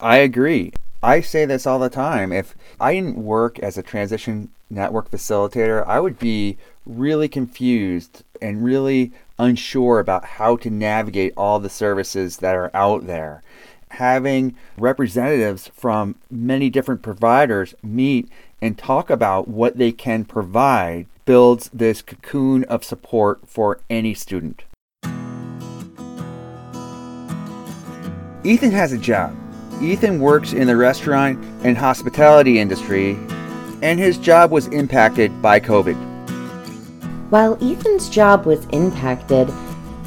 I 0.00 0.16
agree. 0.18 0.72
I 1.02 1.20
say 1.20 1.44
this 1.44 1.66
all 1.66 1.78
the 1.78 1.88
time. 1.88 2.32
If 2.32 2.54
I 2.80 2.94
didn't 2.94 3.18
work 3.18 3.58
as 3.60 3.78
a 3.78 3.82
transition 3.82 4.50
network 4.68 5.10
facilitator, 5.10 5.86
I 5.86 6.00
would 6.00 6.18
be 6.18 6.58
really 6.84 7.28
confused 7.28 8.24
and 8.42 8.64
really 8.64 9.12
unsure 9.38 10.00
about 10.00 10.24
how 10.24 10.56
to 10.56 10.70
navigate 10.70 11.32
all 11.36 11.60
the 11.60 11.70
services 11.70 12.38
that 12.38 12.56
are 12.56 12.70
out 12.74 13.06
there. 13.06 13.42
Having 13.90 14.56
representatives 14.76 15.70
from 15.74 16.16
many 16.30 16.68
different 16.68 17.02
providers 17.02 17.74
meet 17.82 18.28
and 18.60 18.76
talk 18.76 19.08
about 19.08 19.46
what 19.46 19.78
they 19.78 19.92
can 19.92 20.24
provide 20.24 21.06
builds 21.26 21.68
this 21.74 22.00
cocoon 22.00 22.64
of 22.64 22.82
support 22.82 23.40
for 23.46 23.80
any 23.90 24.14
student. 24.14 24.64
Ethan 28.44 28.70
has 28.70 28.92
a 28.92 28.98
job. 28.98 29.36
Ethan 29.82 30.20
works 30.20 30.52
in 30.52 30.68
the 30.68 30.76
restaurant 30.76 31.38
and 31.64 31.76
hospitality 31.76 32.58
industry, 32.60 33.18
and 33.82 33.98
his 33.98 34.16
job 34.16 34.50
was 34.50 34.68
impacted 34.68 35.42
by 35.42 35.60
COVID. 35.60 35.96
While 37.28 37.58
Ethan's 37.62 38.08
job 38.08 38.46
was 38.46 38.64
impacted, 38.66 39.50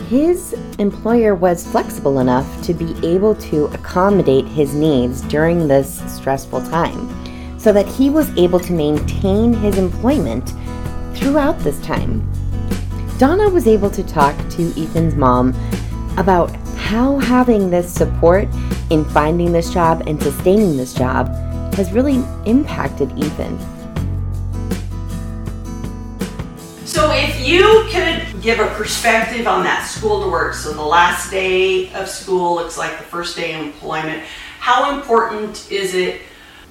his 0.08 0.53
employer 0.79 1.36
was 1.36 1.67
flexible 1.67 2.19
enough 2.19 2.47
to 2.63 2.73
be 2.73 2.95
able 3.05 3.36
to 3.36 3.65
accommodate 3.65 4.45
his 4.45 4.73
needs 4.73 5.21
during 5.23 5.67
this 5.67 6.01
stressful 6.15 6.62
time 6.67 7.10
so 7.60 7.73
that 7.73 7.86
he 7.86 8.10
was 8.10 8.29
able 8.38 8.60
to 8.62 8.71
maintain 8.71 9.53
his 9.53 9.77
employment 9.77 10.53
throughout 11.19 11.60
this 11.60 11.79
time. 11.82 12.27
Donna 13.17 13.49
was 13.49 13.67
able 13.67 13.89
to 13.91 14.03
talk 14.03 14.36
to 14.51 14.69
Ethan's 14.82 15.15
mom 15.15 15.53
about 16.17 16.49
how 16.77 17.19
having 17.19 17.69
this 17.69 17.93
support 17.93 18.47
in 18.89 19.03
finding 19.05 19.51
this 19.51 19.71
job 19.71 20.03
and 20.08 20.21
sustaining 20.21 20.77
this 20.77 20.93
job 20.93 21.27
has 21.75 21.91
really 21.91 22.23
impacted 22.45 23.12
Ethan. 23.17 23.60
So, 26.86 27.12
if 27.12 27.45
you 27.47 27.86
could 27.91 28.41
give 28.41 28.60
a 28.60 28.67
perspective 28.75 29.47
on 29.47 29.63
that 29.63 29.86
school 29.86 30.23
to 30.23 30.29
work, 30.29 30.53
so 30.53 30.73
the 30.73 30.82
last 30.82 31.29
day 31.29 31.91
of 31.93 32.08
school 32.08 32.55
looks 32.55 32.77
like 32.77 32.97
the 32.97 33.03
first 33.03 33.36
day 33.38 33.53
of 33.53 33.62
employment, 33.62 34.23
how 34.60 34.97
important 34.97 35.69
is 35.71 35.93
it 35.93 36.21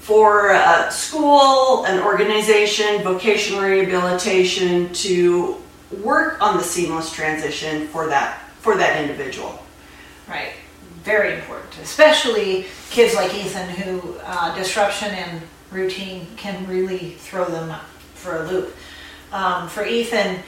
for 0.08 0.52
a 0.52 0.90
school, 0.90 1.84
an 1.84 2.02
organization, 2.02 3.02
vocational 3.02 3.60
rehabilitation 3.60 4.90
to 4.94 5.54
work 6.02 6.40
on 6.40 6.56
the 6.56 6.62
seamless 6.62 7.12
transition 7.12 7.86
for 7.88 8.06
that 8.06 8.40
for 8.60 8.74
that 8.74 8.98
individual. 9.02 9.62
Right. 10.26 10.52
Very 11.02 11.34
important, 11.34 11.76
especially 11.82 12.64
kids 12.88 13.14
like 13.14 13.34
Ethan 13.34 13.68
who 13.68 14.16
uh, 14.24 14.56
disruption 14.56 15.14
in 15.14 15.42
routine 15.70 16.26
can 16.38 16.66
really 16.66 17.10
throw 17.10 17.44
them 17.44 17.78
for 18.14 18.44
a 18.44 18.50
loop. 18.50 18.74
Um, 19.30 19.68
for 19.68 19.84
Ethan, 19.84 20.38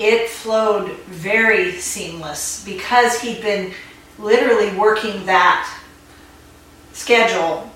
it 0.00 0.28
flowed 0.28 0.90
very 1.02 1.70
seamless 1.70 2.64
because 2.64 3.20
he'd 3.20 3.40
been 3.42 3.74
literally 4.18 4.76
working 4.76 5.24
that 5.26 5.72
schedule 6.92 7.70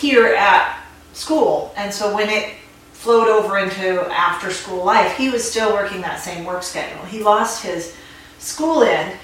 here 0.00 0.26
at 0.26 0.80
school. 1.12 1.72
And 1.76 1.92
so 1.92 2.14
when 2.14 2.28
it 2.28 2.54
flowed 2.92 3.28
over 3.28 3.58
into 3.58 4.00
after 4.10 4.50
school 4.50 4.84
life, 4.84 5.16
he 5.16 5.30
was 5.30 5.48
still 5.48 5.72
working 5.72 6.00
that 6.00 6.20
same 6.20 6.44
work 6.44 6.62
schedule. 6.62 7.04
He 7.04 7.22
lost 7.22 7.62
his 7.62 7.94
school 8.38 8.82
end, 8.82 9.18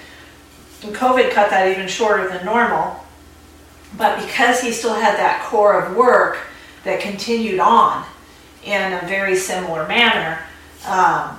and 0.83 0.95
COVID 0.95 1.31
cut 1.31 1.49
that 1.49 1.67
even 1.67 1.87
shorter 1.87 2.29
than 2.29 2.45
normal. 2.45 3.03
But 3.97 4.19
because 4.25 4.61
he 4.61 4.71
still 4.71 4.93
had 4.93 5.17
that 5.17 5.43
core 5.43 5.81
of 5.81 5.95
work 5.95 6.37
that 6.83 7.01
continued 7.01 7.59
on 7.59 8.05
in 8.63 8.93
a 8.93 9.01
very 9.07 9.35
similar 9.35 9.87
manner, 9.87 10.39
um, 10.87 11.37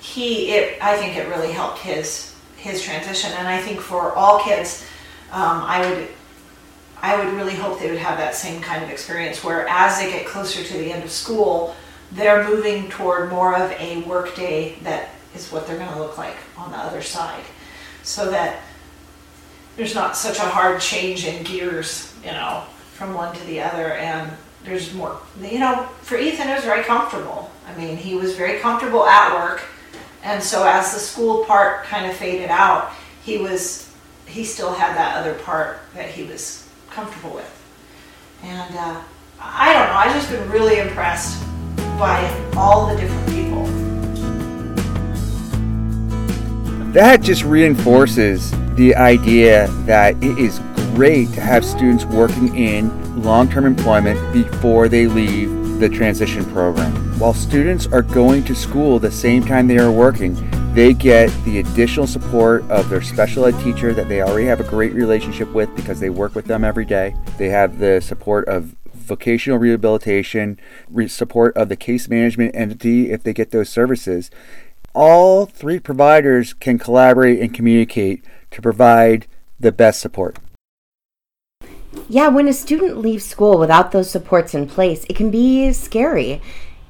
he 0.00 0.50
it 0.50 0.82
I 0.82 0.96
think 0.96 1.16
it 1.16 1.28
really 1.28 1.52
helped 1.52 1.78
his 1.78 2.34
his 2.56 2.82
transition. 2.82 3.32
And 3.32 3.48
I 3.48 3.58
think 3.58 3.80
for 3.80 4.12
all 4.12 4.42
kids, 4.42 4.84
um, 5.30 5.62
I 5.62 5.88
would 5.88 6.08
I 7.02 7.16
would 7.16 7.34
really 7.34 7.54
hope 7.56 7.80
they 7.80 7.90
would 7.90 7.98
have 7.98 8.16
that 8.18 8.36
same 8.36 8.62
kind 8.62 8.84
of 8.84 8.88
experience 8.88 9.42
where 9.42 9.66
as 9.68 9.98
they 9.98 10.08
get 10.08 10.24
closer 10.24 10.62
to 10.62 10.78
the 10.78 10.92
end 10.92 11.02
of 11.02 11.10
school, 11.10 11.74
they're 12.12 12.48
moving 12.48 12.88
toward 12.90 13.28
more 13.28 13.56
of 13.56 13.72
a 13.72 14.02
work 14.02 14.36
day 14.36 14.76
that 14.82 15.10
is 15.34 15.50
what 15.50 15.66
they're 15.66 15.78
going 15.78 15.90
to 15.90 15.98
look 15.98 16.16
like 16.16 16.36
on 16.56 16.70
the 16.70 16.76
other 16.78 17.02
side. 17.02 17.42
So 18.04 18.30
that 18.30 18.60
there's 19.76 19.96
not 19.96 20.16
such 20.16 20.38
a 20.38 20.42
hard 20.42 20.80
change 20.80 21.26
in 21.26 21.42
gears, 21.42 22.14
you 22.24 22.30
know, 22.30 22.64
from 22.92 23.14
one 23.14 23.34
to 23.34 23.44
the 23.46 23.60
other. 23.60 23.94
And 23.94 24.30
there's 24.64 24.94
more, 24.94 25.18
you 25.40 25.58
know, 25.58 25.88
for 26.02 26.16
Ethan, 26.16 26.48
it 26.48 26.54
was 26.54 26.64
very 26.64 26.84
comfortable. 26.84 27.50
I 27.66 27.76
mean, 27.76 27.96
he 27.96 28.14
was 28.14 28.36
very 28.36 28.60
comfortable 28.60 29.04
at 29.06 29.34
work. 29.34 29.62
And 30.22 30.40
so 30.40 30.64
as 30.64 30.92
the 30.92 31.00
school 31.00 31.44
part 31.46 31.84
kind 31.84 32.08
of 32.08 32.16
faded 32.16 32.50
out, 32.50 32.92
he 33.24 33.38
was, 33.38 33.92
he 34.26 34.44
still 34.44 34.72
had 34.72 34.96
that 34.96 35.16
other 35.16 35.34
part 35.34 35.80
that 35.94 36.08
he 36.08 36.22
was 36.22 36.61
comfortable 36.92 37.34
with. 37.34 37.58
And 38.42 38.76
uh, 38.76 39.00
I 39.40 39.72
don't 39.72 39.86
know, 39.86 39.94
I've 39.94 40.14
just 40.14 40.30
been 40.30 40.48
really 40.50 40.78
impressed 40.78 41.42
by 41.98 42.28
all 42.56 42.86
the 42.86 43.00
different 43.00 43.28
people. 43.28 43.64
That 46.92 47.22
just 47.22 47.44
reinforces 47.44 48.50
the 48.74 48.94
idea 48.94 49.68
that 49.86 50.22
it 50.22 50.38
is 50.38 50.60
great 50.94 51.32
to 51.32 51.40
have 51.40 51.64
students 51.64 52.04
working 52.04 52.54
in 52.54 53.22
long 53.22 53.48
term 53.48 53.64
employment 53.64 54.32
before 54.32 54.88
they 54.88 55.06
leave 55.06 55.78
the 55.78 55.88
transition 55.88 56.44
program. 56.52 56.92
While 57.18 57.34
students 57.34 57.86
are 57.86 58.02
going 58.02 58.44
to 58.44 58.54
school 58.54 58.98
the 58.98 59.10
same 59.10 59.44
time 59.44 59.66
they 59.66 59.78
are 59.78 59.90
working, 59.90 60.34
they 60.74 60.94
get 60.94 61.30
the 61.44 61.58
additional 61.58 62.06
support 62.06 62.62
of 62.70 62.88
their 62.88 63.02
special 63.02 63.44
ed 63.44 63.58
teacher 63.62 63.92
that 63.92 64.08
they 64.08 64.22
already 64.22 64.46
have 64.46 64.58
a 64.58 64.64
great 64.64 64.94
relationship 64.94 65.52
with 65.52 65.74
because 65.76 66.00
they 66.00 66.08
work 66.08 66.34
with 66.34 66.46
them 66.46 66.64
every 66.64 66.86
day. 66.86 67.14
They 67.36 67.50
have 67.50 67.78
the 67.78 68.00
support 68.00 68.48
of 68.48 68.74
vocational 68.94 69.58
rehabilitation, 69.58 70.58
re- 70.88 71.08
support 71.08 71.54
of 71.58 71.68
the 71.68 71.76
case 71.76 72.08
management 72.08 72.54
entity 72.54 73.10
if 73.10 73.22
they 73.22 73.34
get 73.34 73.50
those 73.50 73.68
services. 73.68 74.30
All 74.94 75.44
three 75.44 75.78
providers 75.78 76.54
can 76.54 76.78
collaborate 76.78 77.40
and 77.40 77.52
communicate 77.52 78.24
to 78.50 78.62
provide 78.62 79.26
the 79.60 79.72
best 79.72 80.00
support. 80.00 80.38
Yeah, 82.08 82.28
when 82.28 82.48
a 82.48 82.54
student 82.54 82.96
leaves 82.96 83.26
school 83.26 83.58
without 83.58 83.92
those 83.92 84.10
supports 84.10 84.54
in 84.54 84.66
place, 84.66 85.04
it 85.10 85.16
can 85.16 85.30
be 85.30 85.70
scary 85.74 86.40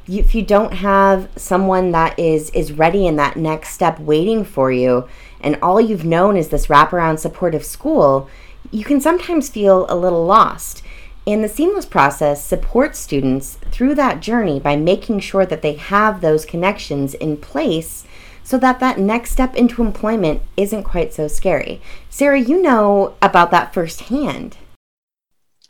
if 0.08 0.34
you 0.34 0.42
don't 0.42 0.74
have 0.74 1.28
someone 1.36 1.92
that 1.92 2.18
is 2.18 2.50
is 2.50 2.72
ready 2.72 3.06
in 3.06 3.16
that 3.16 3.36
next 3.36 3.70
step 3.70 3.98
waiting 4.00 4.44
for 4.44 4.72
you 4.72 5.06
and 5.40 5.58
all 5.62 5.80
you've 5.80 6.04
known 6.04 6.36
is 6.36 6.48
this 6.48 6.66
wraparound 6.66 7.18
supportive 7.18 7.64
school 7.64 8.28
you 8.70 8.84
can 8.84 9.00
sometimes 9.00 9.50
feel 9.50 9.86
a 9.88 9.96
little 9.96 10.24
lost. 10.24 10.82
And 11.26 11.44
the 11.44 11.48
seamless 11.48 11.86
process 11.86 12.44
supports 12.44 12.98
students 12.98 13.58
through 13.70 13.94
that 13.96 14.20
journey 14.20 14.58
by 14.58 14.76
making 14.76 15.20
sure 15.20 15.46
that 15.46 15.62
they 15.62 15.74
have 15.74 16.20
those 16.20 16.44
connections 16.44 17.14
in 17.14 17.36
place 17.36 18.04
so 18.42 18.58
that 18.58 18.80
that 18.80 18.98
next 18.98 19.30
step 19.30 19.54
into 19.54 19.82
employment 19.82 20.42
isn't 20.56 20.82
quite 20.82 21.14
so 21.14 21.28
scary. 21.28 21.80
Sarah 22.10 22.40
you 22.40 22.60
know 22.60 23.14
about 23.22 23.52
that 23.52 23.72
firsthand 23.72 24.56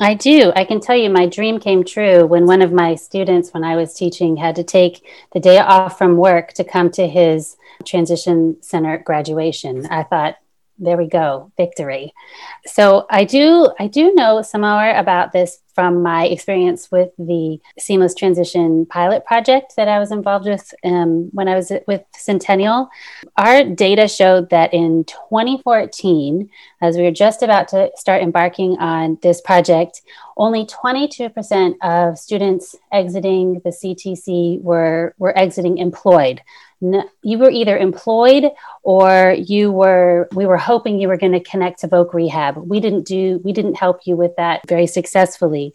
I 0.00 0.14
do. 0.14 0.52
I 0.56 0.64
can 0.64 0.80
tell 0.80 0.96
you 0.96 1.10
my 1.10 1.26
dream 1.26 1.60
came 1.60 1.84
true 1.84 2.26
when 2.26 2.46
one 2.46 2.62
of 2.62 2.72
my 2.72 2.94
students, 2.94 3.52
when 3.52 3.62
I 3.62 3.76
was 3.76 3.94
teaching, 3.94 4.36
had 4.36 4.56
to 4.56 4.64
take 4.64 5.06
the 5.32 5.40
day 5.40 5.58
off 5.58 5.96
from 5.96 6.16
work 6.16 6.52
to 6.54 6.64
come 6.64 6.90
to 6.92 7.06
his 7.06 7.56
transition 7.84 8.56
center 8.62 8.98
graduation. 8.98 9.86
I 9.86 10.02
thought, 10.02 10.36
there 10.82 10.96
we 10.96 11.06
go 11.06 11.50
victory. 11.56 12.12
So 12.66 13.06
i 13.10 13.24
do 13.24 13.72
i 13.78 13.86
do 13.86 14.14
know 14.14 14.42
some 14.42 14.62
more 14.62 14.90
about 14.90 15.32
this 15.32 15.60
from 15.74 16.02
my 16.02 16.26
experience 16.26 16.90
with 16.90 17.10
the 17.16 17.58
seamless 17.78 18.14
transition 18.14 18.84
pilot 18.86 19.24
project 19.24 19.74
that 19.76 19.88
i 19.88 19.98
was 19.98 20.12
involved 20.12 20.46
with 20.46 20.74
um, 20.84 21.30
when 21.32 21.48
i 21.48 21.54
was 21.54 21.72
with 21.86 22.02
centennial. 22.14 22.88
Our 23.36 23.64
data 23.64 24.08
showed 24.08 24.50
that 24.50 24.74
in 24.74 25.04
2014 25.04 26.50
as 26.80 26.96
we 26.96 27.04
were 27.04 27.10
just 27.10 27.42
about 27.42 27.68
to 27.68 27.90
start 27.96 28.22
embarking 28.22 28.76
on 28.78 29.18
this 29.22 29.40
project 29.40 30.02
only 30.36 30.64
22% 30.64 31.74
of 31.82 32.18
students 32.18 32.74
exiting 32.90 33.60
the 33.64 33.70
ctc 33.70 34.60
were 34.62 35.14
were 35.18 35.36
exiting 35.38 35.78
employed 35.78 36.40
you 37.22 37.38
were 37.38 37.50
either 37.50 37.78
employed 37.78 38.50
or 38.82 39.36
you 39.38 39.70
were 39.70 40.28
we 40.32 40.46
were 40.46 40.56
hoping 40.56 40.98
you 40.98 41.06
were 41.06 41.16
going 41.16 41.32
to 41.32 41.40
connect 41.40 41.80
to 41.80 41.88
voc 41.88 42.12
rehab. 42.12 42.56
We 42.56 42.80
didn't 42.80 43.04
do 43.04 43.40
we 43.44 43.52
didn't 43.52 43.74
help 43.74 44.00
you 44.04 44.16
with 44.16 44.34
that 44.36 44.66
very 44.66 44.88
successfully. 44.88 45.74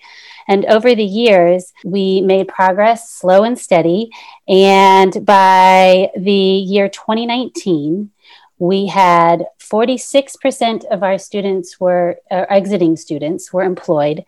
And 0.49 0.65
over 0.65 0.93
the 0.93 1.05
years 1.05 1.71
we 1.85 2.21
made 2.21 2.49
progress 2.49 3.09
slow 3.09 3.43
and 3.43 3.57
steady. 3.57 4.09
And 4.49 5.25
by 5.25 6.11
the 6.17 6.31
year 6.31 6.89
2019 6.89 8.11
we 8.59 8.87
had 8.87 9.45
46% 9.59 10.85
of 10.85 11.03
our 11.03 11.19
students 11.19 11.79
were 11.79 12.17
uh, 12.31 12.45
exiting 12.49 12.97
students 12.97 13.53
were 13.53 13.63
employed 13.63 14.25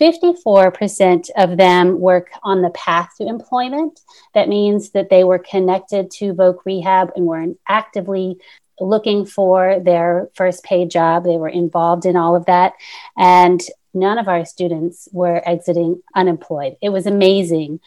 54% 0.00 1.30
of 1.36 1.56
them 1.56 2.00
work 2.00 2.30
on 2.42 2.62
the 2.62 2.70
path 2.70 3.10
to 3.18 3.26
employment. 3.26 4.00
That 4.34 4.48
means 4.48 4.90
that 4.90 5.10
they 5.10 5.24
were 5.24 5.38
connected 5.38 6.10
to 6.12 6.32
Voc 6.32 6.58
Rehab 6.64 7.10
and 7.14 7.26
were 7.26 7.46
actively 7.68 8.38
looking 8.80 9.26
for 9.26 9.78
their 9.78 10.30
first 10.34 10.64
paid 10.64 10.90
job. 10.90 11.24
They 11.24 11.36
were 11.36 11.48
involved 11.48 12.06
in 12.06 12.16
all 12.16 12.34
of 12.34 12.46
that. 12.46 12.72
And 13.18 13.60
none 13.92 14.18
of 14.18 14.26
our 14.26 14.44
students 14.46 15.08
were 15.12 15.46
exiting 15.46 16.02
unemployed. 16.14 16.76
It 16.80 16.88
was 16.88 17.06
amazing. 17.06 17.80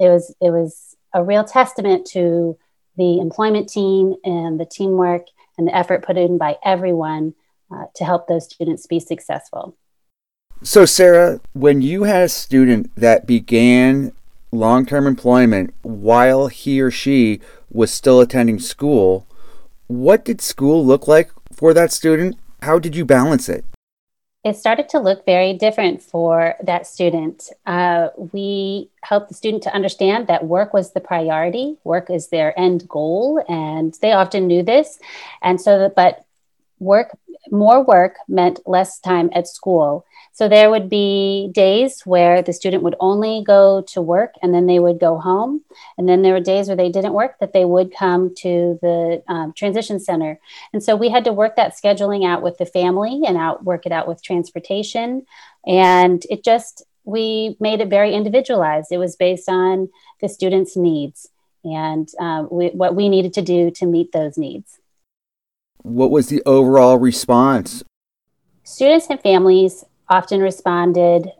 It 0.00 0.08
was, 0.08 0.34
it 0.40 0.50
was 0.50 0.96
a 1.12 1.22
real 1.22 1.44
testament 1.44 2.06
to 2.12 2.56
the 2.96 3.20
employment 3.20 3.68
team 3.68 4.14
and 4.24 4.58
the 4.58 4.66
teamwork 4.66 5.26
and 5.58 5.66
the 5.66 5.76
effort 5.76 6.04
put 6.04 6.16
in 6.16 6.38
by 6.38 6.56
everyone 6.64 7.34
uh, 7.70 7.84
to 7.96 8.04
help 8.04 8.26
those 8.26 8.44
students 8.44 8.86
be 8.86 9.00
successful. 9.00 9.76
So, 10.62 10.84
Sarah, 10.84 11.40
when 11.52 11.82
you 11.82 12.02
had 12.02 12.22
a 12.22 12.28
student 12.28 12.90
that 12.96 13.26
began 13.26 14.12
long 14.50 14.86
term 14.86 15.06
employment 15.06 15.72
while 15.82 16.48
he 16.48 16.80
or 16.80 16.90
she 16.90 17.40
was 17.70 17.92
still 17.92 18.20
attending 18.20 18.58
school, 18.58 19.26
what 19.86 20.24
did 20.24 20.40
school 20.40 20.84
look 20.84 21.06
like 21.06 21.30
for 21.52 21.72
that 21.74 21.92
student? 21.92 22.36
How 22.62 22.80
did 22.80 22.96
you 22.96 23.04
balance 23.04 23.48
it? 23.48 23.64
It 24.42 24.56
started 24.56 24.88
to 24.90 24.98
look 24.98 25.24
very 25.24 25.52
different 25.52 26.02
for 26.02 26.56
that 26.62 26.88
student. 26.88 27.50
Uh, 27.64 28.08
we 28.32 28.88
helped 29.02 29.28
the 29.28 29.34
student 29.34 29.62
to 29.64 29.74
understand 29.74 30.26
that 30.26 30.44
work 30.44 30.72
was 30.72 30.92
the 30.92 31.00
priority, 31.00 31.76
work 31.84 32.10
is 32.10 32.28
their 32.28 32.58
end 32.58 32.88
goal, 32.88 33.44
and 33.48 33.96
they 34.02 34.12
often 34.12 34.48
knew 34.48 34.64
this. 34.64 34.98
And 35.40 35.60
so, 35.60 35.92
but 35.94 36.24
work, 36.80 37.16
more 37.50 37.82
work 37.84 38.16
meant 38.26 38.60
less 38.66 38.98
time 38.98 39.30
at 39.34 39.46
school. 39.46 40.04
So 40.38 40.48
there 40.48 40.70
would 40.70 40.88
be 40.88 41.50
days 41.50 42.02
where 42.02 42.42
the 42.42 42.52
student 42.52 42.84
would 42.84 42.94
only 43.00 43.42
go 43.44 43.82
to 43.88 44.00
work 44.00 44.34
and 44.40 44.54
then 44.54 44.66
they 44.66 44.78
would 44.78 45.00
go 45.00 45.18
home. 45.18 45.62
And 45.96 46.08
then 46.08 46.22
there 46.22 46.32
were 46.32 46.38
days 46.38 46.68
where 46.68 46.76
they 46.76 46.90
didn't 46.90 47.12
work 47.12 47.40
that 47.40 47.52
they 47.52 47.64
would 47.64 47.92
come 47.92 48.32
to 48.36 48.78
the 48.80 49.20
um, 49.26 49.52
transition 49.52 49.98
center. 49.98 50.38
And 50.72 50.80
so 50.80 50.94
we 50.94 51.08
had 51.08 51.24
to 51.24 51.32
work 51.32 51.56
that 51.56 51.74
scheduling 51.76 52.24
out 52.24 52.40
with 52.40 52.56
the 52.56 52.66
family 52.66 53.22
and 53.26 53.36
out 53.36 53.64
work 53.64 53.84
it 53.84 53.90
out 53.90 54.06
with 54.06 54.22
transportation. 54.22 55.26
And 55.66 56.24
it 56.30 56.44
just 56.44 56.84
we 57.02 57.56
made 57.58 57.80
it 57.80 57.88
very 57.88 58.14
individualized. 58.14 58.92
It 58.92 58.98
was 58.98 59.16
based 59.16 59.48
on 59.48 59.88
the 60.20 60.28
student's 60.28 60.76
needs 60.76 61.28
and 61.64 62.08
um, 62.20 62.46
we, 62.48 62.68
what 62.68 62.94
we 62.94 63.08
needed 63.08 63.34
to 63.34 63.42
do 63.42 63.72
to 63.72 63.86
meet 63.86 64.12
those 64.12 64.38
needs. 64.38 64.78
What 65.78 66.12
was 66.12 66.28
the 66.28 66.44
overall 66.46 66.96
response? 66.96 67.82
Students 68.62 69.06
and 69.10 69.20
families 69.20 69.82
often 70.08 70.40
responded 70.40 71.30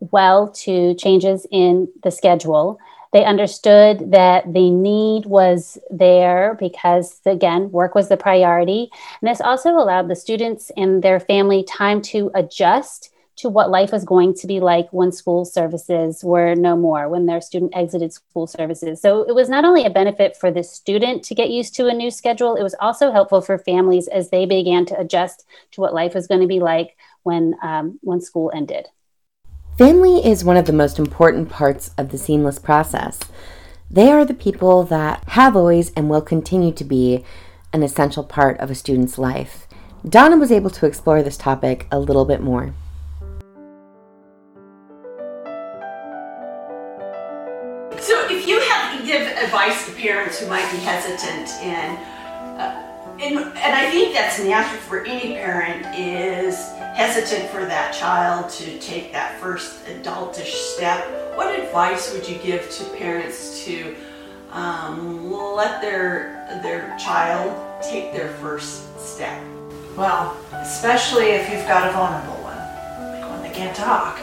well 0.00 0.48
to 0.48 0.94
changes 0.94 1.46
in 1.50 1.88
the 2.02 2.10
schedule. 2.10 2.78
They 3.12 3.24
understood 3.24 4.10
that 4.12 4.52
the 4.52 4.70
need 4.70 5.26
was 5.26 5.78
there 5.90 6.56
because, 6.60 7.20
again, 7.24 7.70
work 7.72 7.94
was 7.94 8.08
the 8.08 8.18
priority. 8.18 8.90
And 9.20 9.30
this 9.30 9.40
also 9.40 9.70
allowed 9.70 10.08
the 10.08 10.16
students 10.16 10.70
and 10.76 11.02
their 11.02 11.18
family 11.18 11.64
time 11.64 12.02
to 12.02 12.30
adjust 12.34 13.10
to 13.38 13.48
what 13.48 13.70
life 13.70 13.92
was 13.92 14.04
going 14.04 14.34
to 14.34 14.46
be 14.46 14.58
like 14.58 14.92
when 14.92 15.12
school 15.12 15.44
services 15.44 16.24
were 16.24 16.54
no 16.54 16.76
more, 16.76 17.08
when 17.08 17.26
their 17.26 17.40
student 17.40 17.74
exited 17.76 18.12
school 18.12 18.46
services. 18.46 19.00
So 19.00 19.22
it 19.22 19.34
was 19.34 19.48
not 19.48 19.64
only 19.64 19.84
a 19.84 19.90
benefit 19.90 20.36
for 20.36 20.50
the 20.50 20.64
student 20.64 21.22
to 21.24 21.34
get 21.34 21.50
used 21.50 21.74
to 21.76 21.86
a 21.86 21.94
new 21.94 22.10
schedule, 22.10 22.56
it 22.56 22.62
was 22.62 22.74
also 22.80 23.12
helpful 23.12 23.40
for 23.40 23.56
families 23.56 24.08
as 24.08 24.30
they 24.30 24.44
began 24.44 24.86
to 24.86 24.98
adjust 24.98 25.46
to 25.72 25.80
what 25.80 25.94
life 25.94 26.14
was 26.14 26.26
going 26.26 26.40
to 26.40 26.48
be 26.48 26.58
like 26.58 26.96
when, 27.22 27.54
um, 27.62 27.98
when 28.02 28.20
school 28.20 28.50
ended. 28.52 28.86
Family 29.78 30.26
is 30.26 30.44
one 30.44 30.56
of 30.56 30.66
the 30.66 30.72
most 30.72 30.98
important 30.98 31.48
parts 31.48 31.92
of 31.96 32.08
the 32.08 32.18
seamless 32.18 32.58
process. 32.58 33.20
They 33.88 34.10
are 34.10 34.24
the 34.24 34.34
people 34.34 34.82
that 34.84 35.22
have 35.28 35.54
always 35.54 35.92
and 35.92 36.10
will 36.10 36.20
continue 36.20 36.72
to 36.72 36.84
be 36.84 37.24
an 37.72 37.84
essential 37.84 38.24
part 38.24 38.58
of 38.58 38.70
a 38.70 38.74
student's 38.74 39.16
life. 39.16 39.68
Donna 40.06 40.36
was 40.36 40.50
able 40.50 40.70
to 40.70 40.86
explore 40.86 41.22
this 41.22 41.36
topic 41.36 41.86
a 41.92 42.00
little 42.00 42.24
bit 42.24 42.40
more. 42.40 42.74
Who 50.38 50.46
might 50.48 50.70
be 50.70 50.78
hesitant 50.78 51.48
and 51.62 51.98
uh, 52.60 52.84
and, 53.20 53.36
and 53.36 53.74
I 53.74 53.90
think 53.90 54.14
that's 54.14 54.38
natural 54.38 54.80
for 54.82 55.04
any 55.04 55.34
parent 55.34 55.84
is 55.98 56.72
hesitant 56.94 57.50
for 57.50 57.64
that 57.64 57.92
child 57.92 58.48
to 58.50 58.78
take 58.78 59.12
that 59.12 59.40
first 59.40 59.84
adultish 59.86 60.52
step. 60.52 61.36
What 61.36 61.58
advice 61.58 62.12
would 62.12 62.28
you 62.28 62.38
give 62.38 62.70
to 62.70 62.84
parents 62.96 63.64
to 63.64 63.96
um, 64.52 65.32
let 65.32 65.80
their 65.80 66.60
their 66.62 66.96
child 66.96 67.82
take 67.82 68.12
their 68.12 68.28
first 68.34 68.98
step? 69.00 69.42
Well, 69.96 70.36
especially 70.52 71.30
if 71.30 71.50
you've 71.50 71.66
got 71.66 71.88
a 71.88 71.92
vulnerable 71.92 72.40
one, 72.44 72.56
like 72.56 73.28
one 73.28 73.42
that 73.42 73.52
can't 73.52 73.76
talk, 73.76 74.20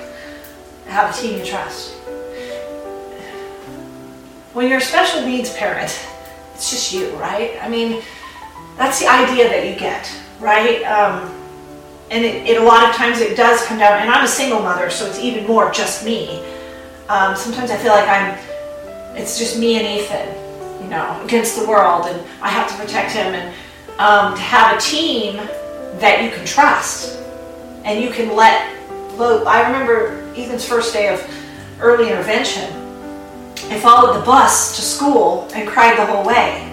have 0.88 1.14
a 1.14 1.22
team 1.22 1.40
you 1.40 1.46
trust 1.46 1.96
when 4.56 4.70
you're 4.70 4.78
a 4.78 4.82
special 4.82 5.22
needs 5.28 5.54
parent, 5.54 5.92
it's 6.54 6.72
just 6.72 6.94
you, 6.94 7.10
right? 7.18 7.62
I 7.62 7.68
mean, 7.68 8.02
that's 8.78 9.02
the 9.02 9.08
idea 9.08 9.50
that 9.50 9.68
you 9.68 9.78
get, 9.78 10.10
right? 10.40 10.82
Um, 10.84 11.30
and 12.10 12.24
it, 12.24 12.48
it, 12.48 12.62
a 12.62 12.64
lot 12.64 12.90
of 12.90 12.96
times 12.96 13.20
it 13.20 13.36
does 13.36 13.66
come 13.66 13.78
down, 13.78 14.00
and 14.02 14.10
I'm 14.10 14.24
a 14.24 14.28
single 14.28 14.62
mother, 14.62 14.90
so 14.90 15.06
it's 15.06 15.20
even 15.20 15.46
more 15.46 15.72
just 15.72 16.06
me. 16.06 16.42
Um, 17.10 17.36
sometimes 17.36 17.70
I 17.70 17.76
feel 17.76 17.92
like 17.92 18.08
I'm, 18.08 18.38
it's 19.18 19.38
just 19.38 19.60
me 19.60 19.78
and 19.78 20.00
Ethan, 20.00 20.82
you 20.82 20.90
know, 20.90 21.22
against 21.26 21.60
the 21.60 21.68
world, 21.68 22.06
and 22.06 22.26
I 22.42 22.48
have 22.48 22.70
to 22.70 22.78
protect 22.78 23.12
him. 23.12 23.34
And 23.34 23.54
um, 24.00 24.36
to 24.36 24.42
have 24.42 24.78
a 24.78 24.80
team 24.80 25.36
that 26.00 26.24
you 26.24 26.30
can 26.30 26.46
trust, 26.46 27.20
and 27.84 28.02
you 28.02 28.10
can 28.10 28.34
let. 28.34 28.72
I 29.20 29.64
remember 29.66 30.32
Ethan's 30.38 30.66
first 30.66 30.94
day 30.94 31.14
of 31.14 31.22
early 31.82 32.10
intervention 32.10 32.85
I 33.70 33.80
followed 33.80 34.20
the 34.20 34.26
bus 34.26 34.76
to 34.76 34.82
school 34.82 35.50
and 35.54 35.68
cried 35.68 35.98
the 35.98 36.06
whole 36.06 36.24
way 36.26 36.72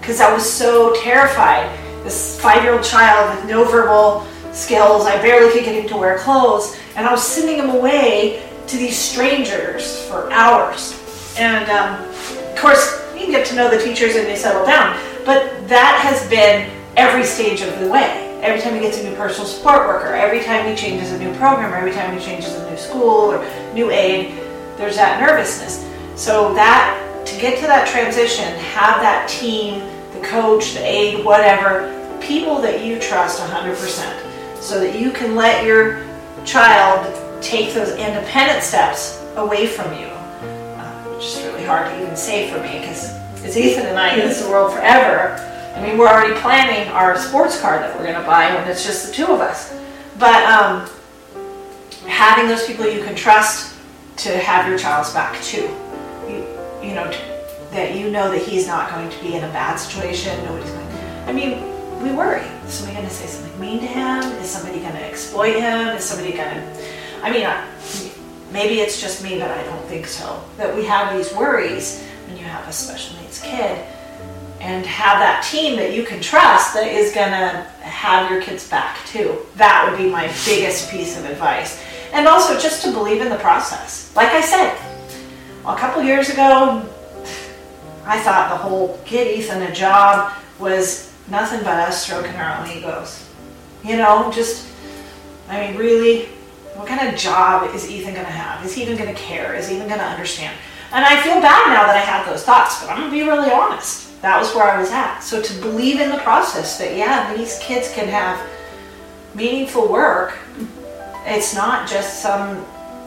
because 0.00 0.20
I 0.20 0.32
was 0.32 0.50
so 0.50 0.94
terrified. 1.02 1.68
This 2.04 2.40
five 2.40 2.62
year 2.62 2.72
old 2.72 2.84
child 2.84 3.36
with 3.36 3.50
no 3.50 3.64
verbal 3.64 4.26
skills, 4.52 5.04
I 5.04 5.20
barely 5.20 5.52
could 5.52 5.64
get 5.64 5.74
him 5.74 5.88
to 5.88 5.96
wear 5.96 6.18
clothes, 6.18 6.78
and 6.94 7.06
I 7.06 7.10
was 7.10 7.22
sending 7.22 7.58
him 7.58 7.70
away 7.70 8.48
to 8.66 8.76
these 8.76 8.96
strangers 8.96 10.06
for 10.06 10.32
hours. 10.32 10.94
And 11.38 11.68
um, 11.70 12.02
of 12.08 12.56
course, 12.56 13.02
you 13.14 13.26
get 13.26 13.44
to 13.48 13.54
know 13.54 13.68
the 13.68 13.82
teachers 13.82 14.16
and 14.16 14.26
they 14.26 14.36
settle 14.36 14.64
down, 14.64 14.98
but 15.26 15.68
that 15.68 16.00
has 16.02 16.28
been 16.30 16.70
every 16.96 17.24
stage 17.24 17.60
of 17.60 17.78
the 17.80 17.88
way. 17.88 18.22
Every 18.42 18.60
time 18.60 18.74
he 18.74 18.80
gets 18.80 19.00
a 19.00 19.04
new 19.04 19.14
personal 19.16 19.46
support 19.46 19.86
worker, 19.86 20.14
every 20.14 20.42
time 20.42 20.66
he 20.66 20.74
changes 20.74 21.12
a 21.12 21.18
new 21.18 21.34
program, 21.36 21.74
every 21.74 21.92
time 21.92 22.16
he 22.16 22.24
changes 22.24 22.54
a 22.54 22.70
new 22.70 22.76
school 22.76 23.32
or 23.32 23.44
new 23.74 23.90
aide, 23.90 24.38
there's 24.76 24.96
that 24.96 25.20
nervousness. 25.20 25.84
So 26.16 26.54
that 26.54 27.26
to 27.26 27.38
get 27.38 27.58
to 27.60 27.66
that 27.66 27.86
transition, 27.86 28.44
have 28.72 29.02
that 29.02 29.28
team, 29.28 29.80
the 30.14 30.26
coach, 30.26 30.72
the 30.72 30.80
aide, 30.80 31.22
whatever, 31.22 31.92
people 32.22 32.58
that 32.62 32.82
you 32.82 32.98
trust 32.98 33.38
100%, 33.42 34.56
so 34.58 34.80
that 34.80 34.98
you 34.98 35.10
can 35.10 35.34
let 35.34 35.66
your 35.66 36.06
child 36.46 37.04
take 37.42 37.74
those 37.74 37.90
independent 37.90 38.62
steps 38.62 39.22
away 39.36 39.66
from 39.66 39.92
you, 39.92 40.06
uh, 40.06 41.04
which 41.14 41.26
is 41.26 41.42
really 41.44 41.64
hard 41.66 41.86
to 41.92 42.02
even 42.02 42.16
say 42.16 42.50
for 42.50 42.62
me 42.62 42.80
because 42.80 43.14
it's 43.44 43.56
Ethan 43.56 43.84
and 43.84 43.98
I 43.98 44.14
in 44.14 44.20
this 44.20 44.42
world 44.48 44.72
forever. 44.72 45.36
I 45.76 45.82
mean, 45.82 45.98
we're 45.98 46.08
already 46.08 46.34
planning 46.40 46.88
our 46.92 47.18
sports 47.18 47.60
car 47.60 47.78
that 47.78 47.94
we're 47.94 48.04
going 48.04 48.18
to 48.18 48.26
buy 48.26 48.54
when 48.54 48.66
it's 48.66 48.86
just 48.86 49.08
the 49.08 49.12
two 49.12 49.26
of 49.26 49.40
us. 49.40 49.78
But 50.18 50.42
um, 50.44 50.88
having 52.06 52.48
those 52.48 52.66
people 52.66 52.88
you 52.88 53.04
can 53.04 53.14
trust 53.14 53.74
to 54.18 54.38
have 54.38 54.66
your 54.66 54.78
child's 54.78 55.12
back 55.12 55.38
too 55.42 55.68
know, 56.96 57.10
that 57.70 57.94
you 57.94 58.10
know 58.10 58.30
that 58.30 58.42
he's 58.42 58.66
not 58.66 58.90
going 58.90 59.08
to 59.08 59.20
be 59.20 59.34
in 59.34 59.44
a 59.44 59.48
bad 59.48 59.76
situation. 59.76 60.44
Nobody's 60.44 60.70
going. 60.70 60.88
I 61.26 61.32
mean, 61.32 62.02
we 62.02 62.12
worry. 62.12 62.44
Is 62.66 62.74
somebody 62.74 62.96
going 62.96 63.08
to 63.08 63.14
say 63.14 63.26
something 63.26 63.60
mean 63.60 63.80
to 63.80 63.86
him? 63.86 64.22
Is 64.40 64.50
somebody 64.50 64.80
going 64.80 64.94
to 64.94 65.04
exploit 65.04 65.54
him? 65.54 65.88
Is 65.96 66.04
somebody 66.04 66.32
going 66.32 66.54
to? 66.54 66.86
I 67.22 67.30
mean, 67.30 67.46
I, 67.46 67.66
maybe 68.52 68.80
it's 68.80 69.00
just 69.00 69.22
me, 69.22 69.38
but 69.38 69.50
I 69.50 69.62
don't 69.64 69.84
think 69.86 70.06
so. 70.06 70.42
That 70.56 70.74
we 70.74 70.84
have 70.84 71.16
these 71.16 71.32
worries 71.34 72.02
when 72.26 72.36
you 72.36 72.44
have 72.44 72.66
a 72.68 72.72
special 72.72 73.20
needs 73.20 73.40
kid, 73.40 73.84
and 74.60 74.86
have 74.86 75.18
that 75.18 75.46
team 75.50 75.76
that 75.76 75.92
you 75.92 76.04
can 76.04 76.20
trust 76.20 76.74
that 76.74 76.86
is 76.86 77.14
going 77.14 77.30
to 77.30 77.62
have 77.82 78.30
your 78.30 78.40
kids 78.42 78.68
back 78.68 79.04
too. 79.06 79.38
That 79.56 79.86
would 79.88 79.98
be 79.98 80.10
my 80.10 80.26
biggest 80.44 80.90
piece 80.90 81.18
of 81.18 81.24
advice. 81.26 81.82
And 82.12 82.26
also 82.26 82.58
just 82.58 82.82
to 82.84 82.92
believe 82.92 83.20
in 83.20 83.28
the 83.28 83.36
process. 83.36 84.14
Like 84.16 84.28
I 84.28 84.40
said, 84.40 84.95
a 85.66 85.76
couple 85.76 86.02
years 86.02 86.30
ago, 86.30 86.88
I 88.04 88.20
thought 88.20 88.50
the 88.50 88.56
whole 88.56 89.00
get 89.04 89.26
Ethan 89.26 89.62
a 89.62 89.72
job 89.72 90.32
was 90.60 91.12
nothing 91.28 91.60
but 91.60 91.74
us 91.80 92.04
stroking 92.04 92.36
our 92.36 92.60
own 92.60 92.70
egos. 92.70 93.28
You 93.84 93.96
know, 93.96 94.30
just, 94.32 94.72
I 95.48 95.66
mean, 95.66 95.76
really, 95.76 96.26
what 96.74 96.86
kind 96.86 97.08
of 97.08 97.18
job 97.18 97.74
is 97.74 97.90
Ethan 97.90 98.14
going 98.14 98.26
to 98.26 98.32
have? 98.32 98.64
Is 98.64 98.74
he 98.74 98.82
even 98.82 98.96
going 98.96 99.12
to 99.12 99.20
care? 99.20 99.54
Is 99.54 99.68
he 99.68 99.74
even 99.76 99.88
going 99.88 100.00
to 100.00 100.06
understand? 100.06 100.56
And 100.92 101.04
I 101.04 101.20
feel 101.22 101.40
bad 101.40 101.68
now 101.68 101.86
that 101.86 101.96
I 101.96 102.00
had 102.00 102.30
those 102.30 102.44
thoughts, 102.44 102.80
but 102.80 102.90
I'm 102.90 102.98
going 102.98 103.10
to 103.10 103.16
be 103.16 103.22
really 103.22 103.50
honest. 103.50 104.20
That 104.22 104.38
was 104.38 104.54
where 104.54 104.64
I 104.64 104.80
was 104.80 104.90
at. 104.90 105.18
So 105.20 105.42
to 105.42 105.60
believe 105.60 106.00
in 106.00 106.10
the 106.10 106.18
process 106.18 106.78
that, 106.78 106.96
yeah, 106.96 107.36
these 107.36 107.58
kids 107.58 107.92
can 107.92 108.06
have 108.06 108.40
meaningful 109.34 109.88
work, 109.88 110.38
it's 111.24 111.54
not 111.54 111.88
just 111.88 112.22
some 112.22 112.64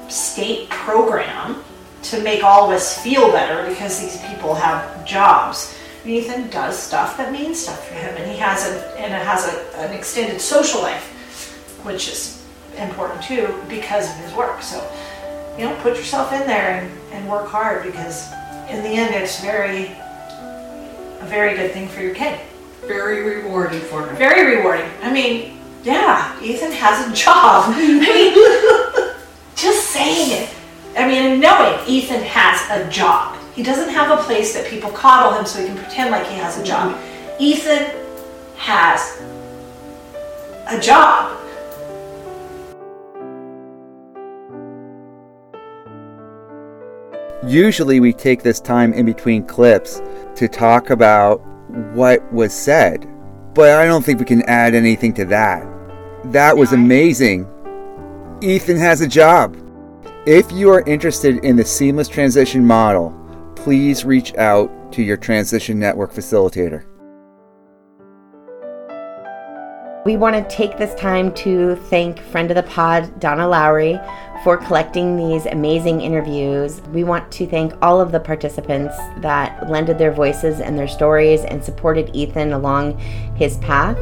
state 0.09 0.69
program 0.69 1.63
to 2.03 2.21
make 2.21 2.43
all 2.43 2.65
of 2.65 2.71
us 2.71 3.01
feel 3.01 3.31
better 3.31 3.67
because 3.69 3.99
these 3.99 4.17
people 4.27 4.55
have 4.55 5.05
jobs. 5.05 5.75
Ethan 6.05 6.49
does 6.49 6.77
stuff 6.77 7.17
that 7.17 7.31
means 7.31 7.59
stuff 7.59 7.87
for 7.87 7.93
him, 7.93 8.15
and 8.15 8.31
he 8.31 8.37
has 8.37 8.65
a 8.67 8.99
and 8.99 9.13
it 9.13 9.25
has 9.25 9.47
a, 9.53 9.77
an 9.77 9.93
extended 9.93 10.39
social 10.39 10.81
life, 10.81 11.79
which 11.83 12.07
is 12.07 12.45
important 12.77 13.21
too 13.21 13.53
because 13.67 14.09
of 14.09 14.15
his 14.23 14.33
work. 14.33 14.61
So, 14.61 14.79
you 15.57 15.65
know, 15.65 15.75
put 15.81 15.97
yourself 15.97 16.31
in 16.31 16.47
there 16.47 16.81
and, 16.81 16.99
and 17.11 17.29
work 17.29 17.47
hard 17.47 17.83
because 17.83 18.31
in 18.69 18.81
the 18.83 18.89
end, 18.89 19.13
it's 19.13 19.41
very 19.41 19.87
a 21.19 21.25
very 21.25 21.55
good 21.55 21.71
thing 21.71 21.87
for 21.87 22.01
your 22.01 22.15
kid. 22.15 22.39
Very 22.81 23.21
rewarding 23.21 23.81
for 23.81 24.07
him. 24.07 24.15
Very 24.15 24.55
rewarding. 24.55 24.89
I 25.01 25.11
mean, 25.11 25.59
yeah, 25.83 26.41
Ethan 26.41 26.71
has 26.71 27.07
a 27.07 27.13
job. 27.13 27.65
I 27.75 27.77
mean, 27.77 28.33
just 28.33 28.39
saying 28.39 28.75
it 28.75 28.78
I 30.99 31.07
mean, 31.07 31.39
knowing 31.39 31.79
Ethan 31.87 32.21
has 32.23 32.59
a 32.69 32.89
job. 32.89 33.37
He 33.55 33.63
doesn't 33.63 33.87
have 33.87 34.11
a 34.11 34.21
place 34.21 34.53
that 34.53 34.67
people 34.67 34.91
coddle 34.91 35.31
him 35.31 35.45
so 35.45 35.61
he 35.61 35.67
can 35.67 35.77
pretend 35.77 36.11
like 36.11 36.27
he 36.27 36.35
has 36.35 36.57
a 36.57 36.63
job. 36.65 36.93
Mm-hmm. 36.93 37.41
Ethan 37.41 37.91
has 38.57 39.21
a 40.67 40.77
job. 40.77 41.37
Usually, 47.47 48.01
we 48.01 48.11
take 48.11 48.43
this 48.43 48.59
time 48.59 48.91
in 48.91 49.05
between 49.05 49.45
clips 49.45 50.01
to 50.35 50.49
talk 50.49 50.89
about 50.89 51.37
what 51.93 52.29
was 52.33 52.53
said, 52.53 53.07
but 53.53 53.69
I 53.79 53.85
don't 53.85 54.03
think 54.03 54.19
we 54.19 54.25
can 54.25 54.41
add 54.49 54.75
anything 54.75 55.13
to 55.13 55.23
that. 55.27 55.65
That 56.25 56.57
was 56.57 56.73
amazing. 56.73 57.47
Ethan 58.41 58.75
has 58.75 58.99
a 58.99 59.07
job. 59.07 59.55
If 60.31 60.51
you 60.51 60.69
are 60.69 60.81
interested 60.81 61.43
in 61.43 61.55
the 61.55 61.65
seamless 61.65 62.07
transition 62.07 62.63
model, 62.63 63.09
please 63.55 64.05
reach 64.05 64.35
out 64.35 64.69
to 64.91 65.01
your 65.01 65.17
transition 65.17 65.79
network 65.79 66.13
facilitator. 66.13 66.85
We 70.05 70.17
want 70.17 70.35
to 70.35 70.55
take 70.55 70.77
this 70.77 70.93
time 70.93 71.33
to 71.33 71.77
thank 71.89 72.19
friend 72.19 72.51
of 72.51 72.55
the 72.55 72.61
pod, 72.61 73.19
Donna 73.19 73.47
Lowry, 73.47 73.99
for 74.43 74.57
collecting 74.57 75.17
these 75.17 75.45
amazing 75.45 76.01
interviews. 76.01 76.81
We 76.93 77.03
want 77.03 77.31
to 77.33 77.45
thank 77.45 77.73
all 77.81 77.99
of 77.99 78.11
the 78.11 78.19
participants 78.19 78.95
that 79.17 79.69
lended 79.69 79.97
their 79.97 80.11
voices 80.11 80.61
and 80.61 80.77
their 80.77 80.87
stories 80.87 81.43
and 81.43 81.63
supported 81.63 82.15
Ethan 82.15 82.53
along 82.53 82.97
his 83.35 83.57
path. 83.57 83.97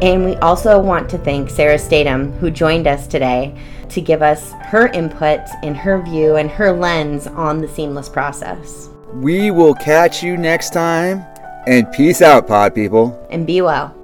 And 0.00 0.24
we 0.24 0.36
also 0.36 0.80
want 0.80 1.08
to 1.10 1.18
thank 1.18 1.50
Sarah 1.50 1.78
Statham, 1.78 2.32
who 2.34 2.50
joined 2.50 2.86
us 2.86 3.06
today 3.06 3.56
to 3.88 4.00
give 4.00 4.22
us 4.22 4.52
her 4.52 4.88
input 4.88 5.40
and 5.62 5.76
her 5.76 6.00
view 6.02 6.36
and 6.36 6.50
her 6.50 6.72
lens 6.72 7.26
on 7.26 7.60
the 7.60 7.68
seamless 7.68 8.08
process. 8.08 8.88
We 9.14 9.50
will 9.50 9.74
catch 9.74 10.22
you 10.22 10.36
next 10.36 10.72
time, 10.72 11.24
and 11.66 11.90
peace 11.92 12.22
out, 12.22 12.48
pod 12.48 12.74
people. 12.74 13.26
And 13.30 13.46
be 13.46 13.60
well. 13.60 14.01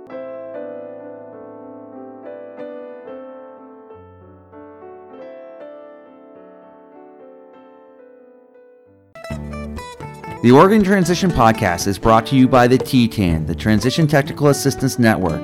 The 10.48 10.54
Oregon 10.54 10.82
Transition 10.82 11.30
Podcast 11.30 11.86
is 11.86 11.98
brought 11.98 12.24
to 12.28 12.34
you 12.34 12.48
by 12.48 12.66
the 12.66 12.78
TTAN, 12.78 13.46
the 13.46 13.54
Transition 13.54 14.06
Technical 14.06 14.46
Assistance 14.46 14.98
Network, 14.98 15.42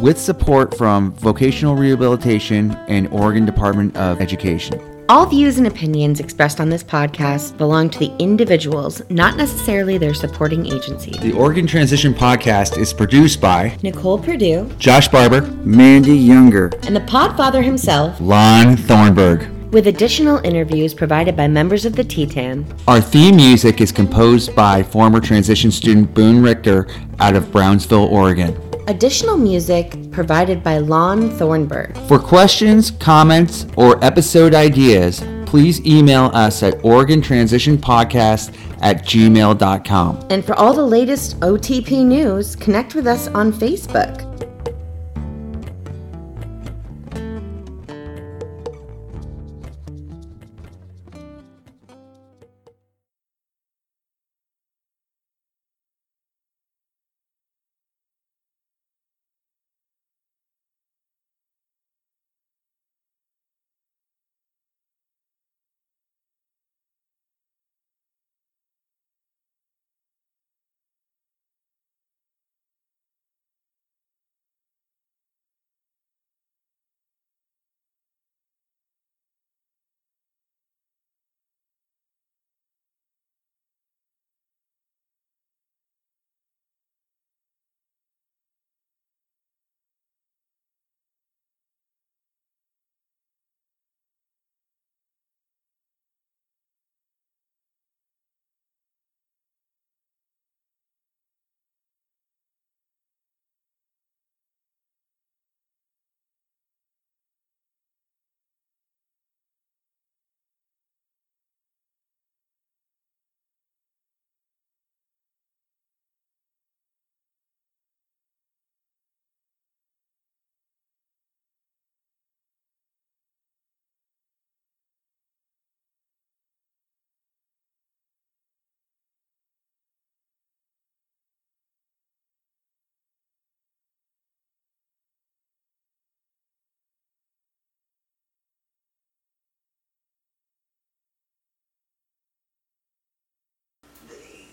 with 0.00 0.18
support 0.18 0.74
from 0.78 1.12
Vocational 1.12 1.76
Rehabilitation 1.76 2.70
and 2.88 3.06
Oregon 3.08 3.44
Department 3.44 3.94
of 3.98 4.18
Education. 4.18 4.80
All 5.10 5.26
views 5.26 5.58
and 5.58 5.66
opinions 5.66 6.20
expressed 6.20 6.58
on 6.58 6.70
this 6.70 6.82
podcast 6.82 7.58
belong 7.58 7.90
to 7.90 7.98
the 7.98 8.16
individuals, 8.18 9.02
not 9.10 9.36
necessarily 9.36 9.98
their 9.98 10.14
supporting 10.14 10.64
agency. 10.64 11.10
The 11.18 11.32
Oregon 11.32 11.66
Transition 11.66 12.14
Podcast 12.14 12.78
is 12.78 12.94
produced 12.94 13.42
by 13.42 13.76
Nicole 13.82 14.18
Purdue 14.18 14.70
Josh 14.78 15.08
Barber, 15.08 15.42
Mandy 15.66 16.16
Younger, 16.16 16.70
and 16.84 16.96
the 16.96 17.00
podfather 17.00 17.62
himself, 17.62 18.18
Lon 18.22 18.78
Thornburg. 18.78 19.59
With 19.70 19.86
additional 19.86 20.38
interviews 20.44 20.94
provided 20.94 21.36
by 21.36 21.46
members 21.48 21.84
of 21.84 21.94
the 21.94 22.04
TTAN. 22.04 22.64
Our 22.88 23.00
theme 23.00 23.36
music 23.36 23.80
is 23.80 23.92
composed 23.92 24.54
by 24.54 24.82
former 24.82 25.20
transition 25.20 25.70
student 25.70 26.12
Boone 26.14 26.42
Richter 26.42 26.88
out 27.18 27.36
of 27.36 27.50
Brownsville, 27.52 28.06
Oregon. 28.06 28.58
Additional 28.88 29.36
music 29.36 30.10
provided 30.10 30.64
by 30.64 30.78
Lon 30.78 31.30
Thornburg. 31.30 31.96
For 32.08 32.18
questions, 32.18 32.90
comments, 32.90 33.66
or 33.76 34.02
episode 34.04 34.54
ideas, 34.54 35.22
please 35.46 35.84
email 35.86 36.30
us 36.34 36.62
at 36.62 36.74
OregonTransitionPodcast 36.78 38.56
at 38.82 39.04
gmail.com. 39.04 40.26
And 40.30 40.44
for 40.44 40.54
all 40.54 40.72
the 40.72 40.86
latest 40.86 41.38
OTP 41.40 42.04
news, 42.04 42.56
connect 42.56 42.94
with 42.94 43.06
us 43.06 43.28
on 43.28 43.52
Facebook. 43.52 44.29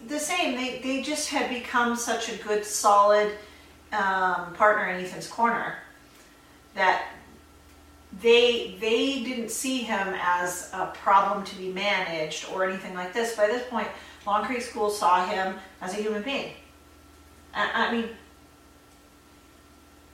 The 0.08 0.20
same. 0.20 0.56
They 0.56 0.80
they 0.80 1.02
just 1.02 1.30
had 1.30 1.50
become 1.50 1.96
such 1.96 2.30
a 2.30 2.38
good, 2.38 2.66
solid 2.66 3.32
um, 3.92 4.54
partner 4.54 4.90
in 4.90 5.04
Ethan's 5.04 5.28
corner 5.28 5.76
that 6.76 7.08
they 8.22 8.78
they 8.80 9.24
didn't 9.24 9.52
see 9.52 9.80
him 9.80 10.16
as 10.20 10.70
a 10.74 10.88
problem 10.88 11.44
to 11.46 11.56
be 11.56 11.72
managed 11.72 12.50
or 12.52 12.68
anything 12.68 12.94
like 12.94 13.14
this. 13.14 13.36
By 13.36 13.48
this 13.48 13.68
point, 13.70 13.88
Long 14.26 14.46
Creek 14.46 14.62
School 14.62 14.90
saw 14.90 15.26
him 15.26 15.56
as 15.82 15.94
a 15.94 16.02
human 16.02 16.24
being. 16.24 16.52
I, 17.54 17.88
I 17.88 17.92
mean, 17.92 18.10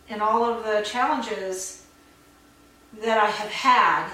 in 0.10 0.22
all 0.22 0.44
of 0.44 0.64
the 0.64 0.82
challenges 0.82 1.86
that 3.02 3.18
I 3.18 3.28
have 3.28 3.50
had, 3.50 4.10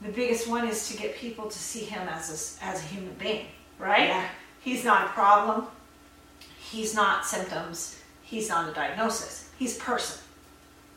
the 0.00 0.10
biggest 0.10 0.48
one 0.48 0.66
is 0.66 0.88
to 0.88 0.96
get 0.96 1.16
people 1.16 1.48
to 1.48 1.58
see 1.58 1.80
him 1.80 2.08
as 2.08 2.58
a, 2.60 2.64
as 2.64 2.80
a 2.80 2.86
human 2.86 3.14
being, 3.14 3.46
right? 3.78 4.08
Yeah. 4.08 4.28
He's 4.68 4.84
not 4.84 5.06
a 5.06 5.08
problem. 5.08 5.66
He's 6.60 6.94
not 6.94 7.24
symptoms. 7.24 7.98
He's 8.22 8.50
not 8.50 8.68
a 8.68 8.74
diagnosis. 8.74 9.48
He's 9.58 9.78
a 9.78 9.80
person. 9.80 10.20